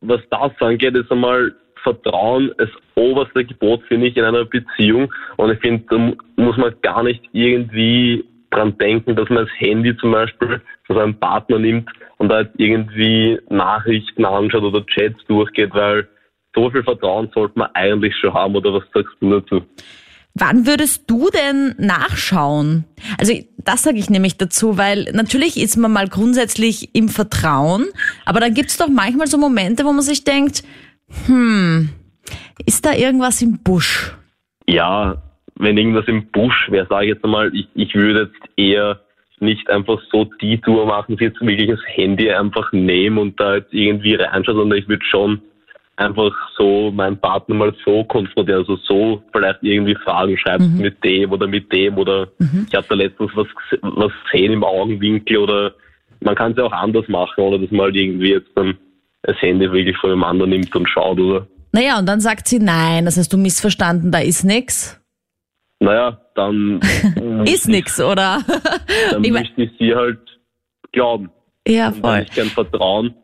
was 0.01 0.21
das 0.29 0.51
angeht, 0.59 0.97
ist 0.97 1.09
einmal 1.13 1.55
Vertrauen 1.83 2.53
das 2.59 2.69
oberste 2.95 3.45
Gebot, 3.45 3.83
finde 3.89 4.09
ich, 4.09 4.17
in 4.17 4.25
einer 4.25 4.45
Beziehung. 4.45 5.13
Und 5.37 5.51
ich 5.53 5.61
finde, 5.61 5.85
da 5.89 5.99
mu- 5.99 6.17
muss 6.37 6.57
man 6.57 6.75
gar 6.83 7.03
nicht 7.03 7.23
irgendwie 7.33 8.25
dran 8.51 8.77
denken, 8.79 9.15
dass 9.15 9.29
man 9.29 9.45
das 9.47 9.55
Handy 9.59 9.97
zum 9.99 10.13
Beispiel 10.13 10.61
von 10.87 10.97
seinem 10.97 11.15
Partner 11.19 11.59
nimmt 11.59 11.89
und 12.17 12.31
da 12.31 12.41
jetzt 12.41 12.55
irgendwie 12.59 13.39
Nachrichten 13.51 14.25
anschaut 14.25 14.63
oder 14.63 14.85
Chats 14.87 15.19
durchgeht, 15.29 15.71
weil 15.75 16.09
so 16.55 16.71
viel 16.71 16.83
Vertrauen 16.83 17.31
sollte 17.35 17.59
man 17.59 17.69
eigentlich 17.75 18.17
schon 18.17 18.33
haben. 18.33 18.57
Oder 18.57 18.73
was 18.73 18.85
sagst 18.95 19.15
du 19.21 19.39
dazu? 19.39 19.63
Wann 20.35 20.67
würdest 20.67 21.11
du 21.11 21.29
denn 21.31 21.75
nachschauen? 21.79 22.85
Also 23.19 23.35
das 23.59 23.83
sage 23.83 23.99
ich 23.99 24.09
nämlich 24.09 24.39
dazu, 24.39 24.79
weil 24.79 25.05
natürlich 25.13 25.61
ist 25.61 25.77
man 25.77 25.93
mal 25.93 26.09
grundsätzlich 26.09 26.95
im 26.95 27.09
Vertrauen, 27.09 27.87
aber 28.25 28.39
dann 28.41 28.55
gibt 28.55 28.71
es 28.71 28.77
doch 28.77 28.89
manchmal 28.89 29.27
so 29.27 29.37
Momente, 29.37 29.85
wo 29.85 29.93
man 29.93 30.03
sich 30.03 30.25
denkt, 30.25 30.63
hm, 31.27 31.91
ist 32.65 32.85
da 32.85 32.93
irgendwas 32.93 33.43
im 33.43 33.59
Busch? 33.63 34.15
Ja, 34.67 35.23
wenn 35.57 35.77
irgendwas 35.77 36.07
im 36.07 36.27
Busch 36.31 36.71
wäre, 36.71 36.87
sage 36.89 37.07
ich 37.07 37.15
jetzt 37.15 37.25
einmal, 37.25 37.55
ich, 37.55 37.69
ich 37.75 37.95
würde 37.95 38.31
jetzt 38.31 38.51
eher 38.57 39.01
nicht 39.41 39.71
einfach 39.71 40.01
so 40.11 40.25
die 40.41 40.61
Tour 40.61 40.87
machen, 40.87 41.17
sie 41.19 41.25
jetzt 41.25 41.41
wirklich 41.41 41.71
das 41.71 41.81
Handy 41.87 42.31
einfach 42.31 42.73
nehmen 42.73 43.19
und 43.19 43.41
da 43.41 43.57
jetzt 43.57 43.73
irgendwie 43.73 44.15
reinschauen, 44.15 44.59
sondern 44.59 44.79
ich 44.79 44.89
würde 44.89 45.05
schon 45.05 45.41
einfach 45.97 46.33
so 46.57 46.91
meinen 46.93 47.19
Partner 47.19 47.55
mal 47.55 47.75
so 47.85 48.05
konfrontieren, 48.05 48.61
also 48.61 48.77
so 48.77 49.23
vielleicht 49.33 49.63
irgendwie 49.63 49.97
Fragen 49.97 50.37
schreiben 50.39 50.75
mhm. 50.75 50.81
mit 50.81 51.03
dem 51.03 51.33
oder 51.33 51.47
mit 51.47 51.73
dem 51.73 51.99
oder 51.99 52.29
mhm. 52.39 52.67
ich 52.69 52.75
habe 52.75 52.87
da 52.89 52.95
letztens 52.95 53.33
was, 53.35 53.47
was 53.83 54.13
gesehen 54.31 54.53
im 54.53 54.65
Augenwinkel 54.65 55.39
oder 55.39 55.73
man 56.21 56.35
kann 56.35 56.53
es 56.53 56.59
ja 56.59 56.65
auch 56.65 56.73
anders 56.73 57.07
machen, 57.09 57.43
oder 57.43 57.59
dass 57.59 57.71
man 57.71 57.87
halt 57.87 57.97
irgendwie 57.97 58.31
jetzt 58.31 58.51
dann 58.55 58.77
das 59.23 59.37
Handy 59.41 59.71
wirklich 59.71 59.97
von 59.99 60.11
dem 60.11 60.25
anderen 60.25 60.51
nimmt 60.51 60.75
und 60.75 60.89
schaut, 60.89 61.19
oder? 61.19 61.47
Naja, 61.73 61.99
und 61.99 62.07
dann 62.07 62.21
sagt 62.21 62.49
sie 62.49 62.59
nein, 62.59 63.05
das 63.05 63.17
hast 63.17 63.33
du 63.33 63.37
missverstanden, 63.37 64.11
da 64.11 64.21
ist 64.21 64.45
nix. 64.45 65.01
Naja, 65.81 66.21
dann. 66.35 66.81
ist 67.45 67.69
nix, 67.69 68.01
oder? 68.01 68.43
dann 69.11 69.25
ich 69.25 69.31
möchte 69.31 69.63
ich 69.63 69.71
sie 69.79 69.95
halt 69.95 70.21
glauben. 70.93 71.31
Ja, 71.67 71.93
voll. 71.93 72.03
wenn 72.03 72.23
ich 72.23 72.31
kein 72.31 72.47
Vertrauen, 72.47 73.15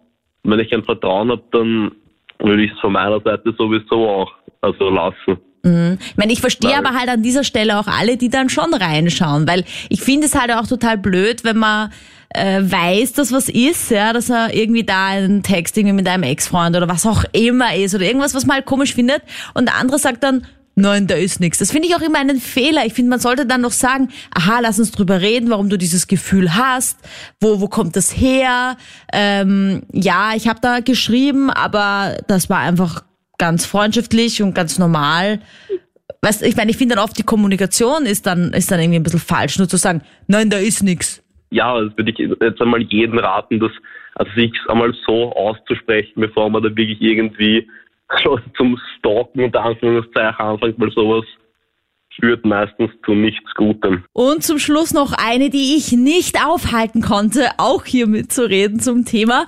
wenn 0.42 0.60
ich 0.60 0.70
kein 0.70 0.84
Vertrauen 0.84 1.30
habe, 1.30 1.42
dann 1.50 1.92
würde 2.38 2.64
ich 2.64 2.72
es 2.72 2.78
von 2.80 2.92
meiner 2.92 3.20
Seite 3.20 3.54
sowieso 3.56 4.08
auch 4.08 4.32
also 4.60 4.90
lassen. 4.90 5.38
Mhm. 5.64 5.98
Ich 6.10 6.16
meine, 6.16 6.32
ich 6.32 6.40
verstehe 6.40 6.76
aber 6.76 6.92
halt 6.92 7.08
an 7.08 7.22
dieser 7.22 7.42
Stelle 7.42 7.78
auch 7.78 7.86
alle, 7.86 8.16
die 8.16 8.28
dann 8.28 8.50
schon 8.50 8.72
reinschauen, 8.74 9.48
weil 9.48 9.64
ich 9.88 10.02
finde 10.02 10.26
es 10.26 10.34
halt 10.34 10.52
auch 10.52 10.66
total 10.66 10.98
blöd, 10.98 11.42
wenn 11.42 11.56
man 11.56 11.90
äh, 12.28 12.60
weiß, 12.62 13.14
dass 13.14 13.32
was 13.32 13.48
ist, 13.48 13.90
ja, 13.90 14.12
dass 14.12 14.28
er 14.28 14.54
irgendwie 14.54 14.84
da 14.84 15.06
einen 15.06 15.42
Text 15.42 15.76
irgendwie 15.78 15.94
mit 15.94 16.06
einem 16.06 16.22
Ex-Freund 16.22 16.76
oder 16.76 16.88
was 16.88 17.06
auch 17.06 17.24
immer 17.32 17.74
ist 17.74 17.94
oder 17.94 18.04
irgendwas, 18.04 18.34
was 18.34 18.44
man 18.44 18.56
halt 18.56 18.66
komisch 18.66 18.94
findet 18.94 19.22
und 19.54 19.66
der 19.66 19.76
andere 19.76 19.98
sagt 19.98 20.22
dann, 20.22 20.46
Nein, 20.76 21.06
da 21.06 21.14
ist 21.14 21.38
nichts. 21.38 21.58
Das 21.58 21.70
finde 21.70 21.86
ich 21.86 21.94
auch 21.94 22.00
immer 22.00 22.18
einen 22.18 22.40
Fehler. 22.40 22.84
Ich 22.84 22.94
finde, 22.94 23.10
man 23.10 23.20
sollte 23.20 23.46
dann 23.46 23.60
noch 23.60 23.70
sagen, 23.70 24.08
aha, 24.34 24.58
lass 24.58 24.80
uns 24.80 24.90
drüber 24.90 25.20
reden, 25.20 25.48
warum 25.48 25.68
du 25.68 25.78
dieses 25.78 26.08
Gefühl 26.08 26.56
hast, 26.56 26.98
wo, 27.40 27.60
wo 27.60 27.68
kommt 27.68 27.94
das 27.94 28.16
her? 28.16 28.76
Ähm, 29.12 29.82
ja, 29.92 30.32
ich 30.34 30.48
habe 30.48 30.58
da 30.60 30.80
geschrieben, 30.80 31.48
aber 31.48 32.16
das 32.26 32.50
war 32.50 32.58
einfach 32.58 33.04
ganz 33.38 33.66
freundschaftlich 33.66 34.42
und 34.42 34.54
ganz 34.54 34.78
normal. 34.78 35.40
Weißt, 36.22 36.42
ich 36.42 36.56
meine, 36.56 36.70
ich 36.70 36.76
finde 36.76 36.94
dann 36.94 37.04
oft 37.04 37.18
die 37.18 37.22
Kommunikation 37.22 38.06
ist 38.06 38.26
dann, 38.26 38.52
ist 38.52 38.70
dann 38.70 38.80
irgendwie 38.80 38.98
ein 38.98 39.02
bisschen 39.02 39.20
falsch, 39.20 39.58
nur 39.58 39.68
zu 39.68 39.76
sagen, 39.76 40.02
nein, 40.26 40.50
da 40.50 40.56
ist 40.56 40.82
nichts. 40.82 41.22
Ja, 41.50 41.80
das 41.80 41.96
würde 41.96 42.10
ich 42.10 42.18
jetzt 42.18 42.60
einmal 42.60 42.82
jedem 42.82 43.18
raten, 43.18 43.60
dass, 43.60 43.72
also 44.14 44.32
sich 44.32 44.52
einmal 44.68 44.94
so 45.06 45.32
auszusprechen, 45.32 46.20
bevor 46.20 46.48
man 46.50 46.62
da 46.62 46.68
wirklich 46.70 47.00
irgendwie 47.00 47.68
zum 48.56 48.78
Stalken 48.98 49.44
unter 49.44 49.62
Anführungszeichen 49.62 50.38
anfängt, 50.38 50.80
weil 50.80 50.90
sowas 50.92 51.24
führt 52.20 52.44
meistens 52.44 52.90
zu 53.04 53.12
nichts 53.12 53.52
Gutem. 53.54 54.04
Und 54.12 54.42
zum 54.42 54.58
Schluss 54.58 54.92
noch 54.92 55.12
eine, 55.12 55.50
die 55.50 55.76
ich 55.76 55.92
nicht 55.92 56.44
aufhalten 56.44 57.02
konnte, 57.02 57.50
auch 57.58 57.84
hier 57.84 58.06
mitzureden 58.06 58.80
zum 58.80 59.04
Thema 59.04 59.46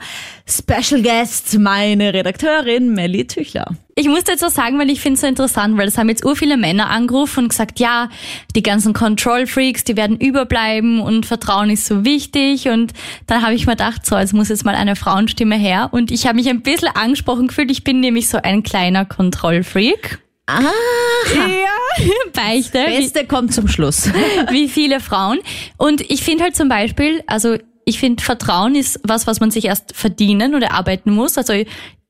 Special 0.49 1.03
Guest, 1.03 1.59
meine 1.59 2.15
Redakteurin 2.15 2.95
Melly 2.95 3.27
Tüchler. 3.27 3.77
Ich 3.99 4.09
musste 4.09 4.33
jetzt 4.33 4.43
so 4.43 4.49
sagen, 4.49 4.79
weil 4.79 4.91
ich 4.91 5.01
finde 5.01 5.15
es 5.15 5.23
so 5.23 5.27
interessant, 5.27 5.79
weil 5.79 5.89
es 5.89 5.97
haben 5.97 6.11
jetzt 6.11 6.25
ur 6.25 6.37
viele 6.37 6.59
Männer 6.59 6.91
angerufen 6.91 7.45
und 7.45 7.49
gesagt, 7.49 7.81
ja, 7.81 8.11
die 8.55 8.63
ganzen 8.63 8.93
Control 8.93 9.47
Freaks, 9.47 9.85
die 9.85 9.97
werden 9.97 10.19
überbleiben 10.19 11.01
und 11.01 11.25
Vertrauen 11.25 11.71
ist 11.71 11.87
so 11.87 12.05
wichtig. 12.05 12.69
Und 12.69 12.93
dann 13.27 13.43
habe 13.43 13.55
ich 13.55 13.67
mir 13.67 13.73
gedacht, 13.73 14.05
so, 14.05 14.17
es 14.17 14.35
muss 14.35 14.51
jetzt 14.51 14.67
mal 14.67 14.75
eine 14.75 14.97
Frauenstimme 14.97 15.57
her. 15.57 15.89
Und 15.93 16.11
ich 16.11 16.27
habe 16.27 16.37
mich 16.37 16.49
ein 16.51 16.61
bisschen 16.61 16.89
angesprochen 16.89 17.49
gefühlt. 17.49 17.71
Ich 17.71 17.85
bin 17.85 18.01
nämlich 18.01 18.29
so 18.29 18.39
ein 18.43 18.63
kleiner 18.63 19.07
Control 19.07 19.63
Freak. 19.63 20.21
Ah, 20.47 20.63
ja, 21.35 22.07
Beichte. 22.33 22.79
Das 22.79 22.97
Beste 22.97 23.21
wie, 23.23 23.27
kommt 23.27 23.53
zum 23.53 23.67
Schluss. 23.67 24.11
Wie 24.51 24.69
viele 24.69 25.01
Frauen. 25.01 25.41
Und 25.77 26.09
ich 26.09 26.23
finde 26.23 26.45
halt 26.45 26.55
zum 26.55 26.69
Beispiel, 26.69 27.23
also 27.27 27.57
ich 27.85 27.99
finde 27.99 28.23
Vertrauen 28.23 28.75
ist 28.75 29.01
was, 29.03 29.27
was 29.27 29.41
man 29.41 29.51
sich 29.51 29.65
erst 29.65 29.97
verdienen 29.97 30.55
oder 30.55 30.73
arbeiten 30.73 31.11
muss. 31.11 31.37
Also 31.37 31.53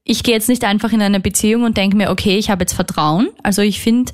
ich 0.05 0.23
gehe 0.23 0.35
jetzt 0.35 0.49
nicht 0.49 0.64
einfach 0.64 0.93
in 0.93 1.02
eine 1.02 1.21
Beziehung 1.21 1.64
und 1.64 1.76
denke 1.76 1.97
mir, 1.97 2.11
okay, 2.11 2.37
ich 2.37 2.50
habe 2.50 2.62
jetzt 2.62 2.75
Vertrauen. 2.75 3.28
Also 3.43 3.62
ich 3.62 3.81
finde, 3.81 4.12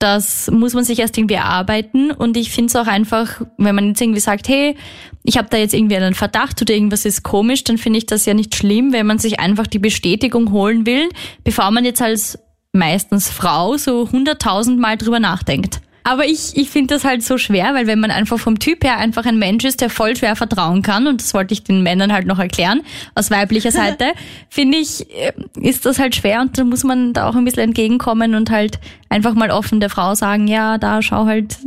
das 0.00 0.50
muss 0.50 0.74
man 0.74 0.84
sich 0.84 0.98
erst 0.98 1.18
irgendwie 1.18 1.34
erarbeiten 1.34 2.10
und 2.10 2.36
ich 2.36 2.50
finde 2.50 2.68
es 2.68 2.76
auch 2.76 2.86
einfach, 2.86 3.42
wenn 3.58 3.74
man 3.74 3.88
jetzt 3.88 4.00
irgendwie 4.00 4.20
sagt, 4.20 4.48
hey, 4.48 4.76
ich 5.24 5.36
habe 5.36 5.48
da 5.50 5.58
jetzt 5.58 5.74
irgendwie 5.74 5.96
einen 5.96 6.14
Verdacht 6.14 6.60
oder 6.62 6.72
irgendwas 6.72 7.04
ist 7.04 7.22
komisch, 7.22 7.64
dann 7.64 7.76
finde 7.76 7.98
ich 7.98 8.06
das 8.06 8.24
ja 8.24 8.32
nicht 8.32 8.54
schlimm, 8.54 8.92
wenn 8.92 9.06
man 9.06 9.18
sich 9.18 9.40
einfach 9.40 9.66
die 9.66 9.78
Bestätigung 9.78 10.52
holen 10.52 10.86
will, 10.86 11.10
bevor 11.44 11.70
man 11.70 11.84
jetzt 11.84 12.00
als 12.00 12.38
meistens 12.72 13.28
Frau 13.30 13.76
so 13.76 14.10
hunderttausend 14.10 14.78
Mal 14.78 14.96
drüber 14.96 15.20
nachdenkt. 15.20 15.80
Aber 16.02 16.24
ich, 16.24 16.56
ich 16.56 16.70
finde 16.70 16.94
das 16.94 17.04
halt 17.04 17.22
so 17.22 17.36
schwer, 17.36 17.74
weil 17.74 17.86
wenn 17.86 18.00
man 18.00 18.10
einfach 18.10 18.38
vom 18.38 18.58
Typ 18.58 18.84
her 18.84 18.96
einfach 18.96 19.26
ein 19.26 19.38
Mensch 19.38 19.64
ist, 19.64 19.82
der 19.82 19.90
voll 19.90 20.16
schwer 20.16 20.34
vertrauen 20.34 20.82
kann, 20.82 21.06
und 21.06 21.20
das 21.20 21.34
wollte 21.34 21.52
ich 21.52 21.62
den 21.62 21.82
Männern 21.82 22.12
halt 22.12 22.26
noch 22.26 22.38
erklären, 22.38 22.80
aus 23.14 23.30
weiblicher 23.30 23.70
Seite, 23.70 24.12
finde 24.48 24.78
ich, 24.78 25.06
äh, 25.14 25.32
ist 25.60 25.84
das 25.84 25.98
halt 25.98 26.16
schwer 26.16 26.40
und 26.40 26.56
da 26.56 26.64
muss 26.64 26.84
man 26.84 27.12
da 27.12 27.28
auch 27.28 27.36
ein 27.36 27.44
bisschen 27.44 27.64
entgegenkommen 27.64 28.34
und 28.34 28.50
halt 28.50 28.80
einfach 29.10 29.34
mal 29.34 29.50
offen 29.50 29.80
der 29.80 29.90
Frau 29.90 30.14
sagen, 30.14 30.48
ja, 30.48 30.78
da 30.78 31.02
schau 31.02 31.26
halt 31.26 31.58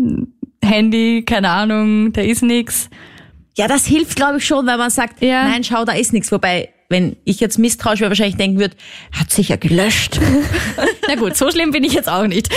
Handy, 0.63 1.23
keine 1.25 1.49
Ahnung, 1.49 2.11
da 2.13 2.21
ist 2.21 2.41
nix. 2.41 2.89
Ja, 3.55 3.67
das 3.67 3.85
hilft, 3.85 4.15
glaube 4.15 4.39
ich, 4.39 4.45
schon, 4.47 4.65
wenn 4.65 4.79
man 4.79 4.89
sagt, 4.89 5.21
ja. 5.21 5.47
nein, 5.47 5.63
schau, 5.63 5.85
da 5.85 5.93
ist 5.93 6.11
nichts. 6.11 6.31
Wobei 6.31 6.69
wenn 6.89 7.17
ich 7.23 7.39
jetzt 7.39 7.57
misstrauisch 7.57 8.01
wäre, 8.01 8.11
wahrscheinlich 8.11 8.37
denken 8.37 8.59
würde, 8.59 8.75
hat 9.11 9.31
sicher 9.31 9.57
gelöscht. 9.57 10.19
Na 11.07 11.15
gut, 11.15 11.35
so 11.35 11.51
schlimm 11.51 11.71
bin 11.71 11.83
ich 11.83 11.93
jetzt 11.93 12.09
auch 12.09 12.27
nicht. 12.27 12.49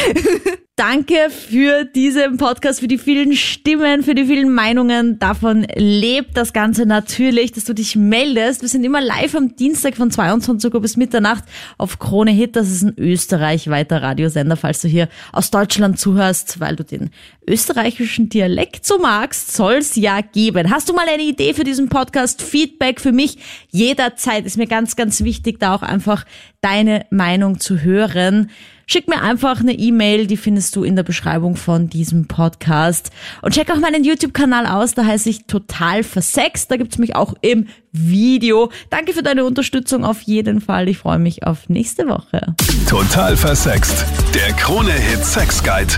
Danke 0.78 1.30
für 1.30 1.86
diesen 1.86 2.36
Podcast, 2.36 2.80
für 2.80 2.86
die 2.86 2.98
vielen 2.98 3.34
Stimmen, 3.34 4.02
für 4.02 4.14
die 4.14 4.26
vielen 4.26 4.52
Meinungen. 4.52 5.18
Davon 5.18 5.66
lebt 5.74 6.36
das 6.36 6.52
Ganze 6.52 6.84
natürlich, 6.84 7.52
dass 7.52 7.64
du 7.64 7.72
dich 7.72 7.96
meldest. 7.96 8.60
Wir 8.60 8.68
sind 8.68 8.84
immer 8.84 9.00
live 9.00 9.34
am 9.36 9.56
Dienstag 9.56 9.96
von 9.96 10.10
22 10.10 10.74
Uhr 10.74 10.82
bis 10.82 10.98
Mitternacht 10.98 11.44
auf 11.78 11.98
Krone 11.98 12.30
Hit. 12.30 12.56
Das 12.56 12.70
ist 12.70 12.82
ein 12.82 12.92
österreichweiter 12.98 14.02
Radiosender, 14.02 14.58
falls 14.58 14.82
du 14.82 14.88
hier 14.88 15.08
aus 15.32 15.50
Deutschland 15.50 15.98
zuhörst, 15.98 16.60
weil 16.60 16.76
du 16.76 16.84
den 16.84 17.08
österreichischen 17.48 18.28
Dialekt 18.28 18.84
so 18.84 18.98
magst, 18.98 19.56
soll's 19.56 19.96
ja 19.96 20.20
geben. 20.20 20.70
Hast 20.70 20.90
du 20.90 20.92
mal 20.92 21.08
eine 21.08 21.22
Idee 21.22 21.54
für 21.54 21.64
diesen 21.64 21.88
Podcast? 21.88 22.42
Feedback 22.42 23.00
für 23.00 23.12
mich 23.12 23.38
jederzeit 23.70 24.44
ist 24.44 24.58
mir 24.58 24.66
ganz, 24.66 24.94
ganz 24.94 25.24
wichtig, 25.24 25.58
da 25.58 25.74
auch 25.74 25.82
einfach 25.82 26.26
deine 26.60 27.06
Meinung 27.08 27.60
zu 27.60 27.80
hören. 27.80 28.50
Schick 28.88 29.08
mir 29.08 29.20
einfach 29.20 29.60
eine 29.60 29.72
E-Mail, 29.72 30.28
die 30.28 30.36
findest 30.36 30.76
du 30.76 30.84
in 30.84 30.94
der 30.94 31.02
Beschreibung 31.02 31.56
von 31.56 31.88
diesem 31.88 32.28
Podcast. 32.28 33.10
Und 33.42 33.52
check 33.52 33.68
auch 33.70 33.80
meinen 33.80 34.04
YouTube-Kanal 34.04 34.64
aus, 34.66 34.94
da 34.94 35.04
heiße 35.04 35.28
ich 35.28 35.46
total 35.46 36.04
versext. 36.04 36.70
Da 36.70 36.76
gibt's 36.76 36.96
mich 36.96 37.16
auch 37.16 37.34
im 37.40 37.66
Video. 37.90 38.70
Danke 38.90 39.12
für 39.12 39.24
deine 39.24 39.44
Unterstützung 39.44 40.04
auf 40.04 40.22
jeden 40.22 40.60
Fall. 40.60 40.88
Ich 40.88 40.98
freue 40.98 41.18
mich 41.18 41.44
auf 41.44 41.68
nächste 41.68 42.06
Woche. 42.06 42.54
Total 42.88 43.36
versext. 43.36 44.04
Der 44.32 44.52
Krone-Hit 44.52 45.24
Sex 45.24 45.64
Guide. 45.64 45.94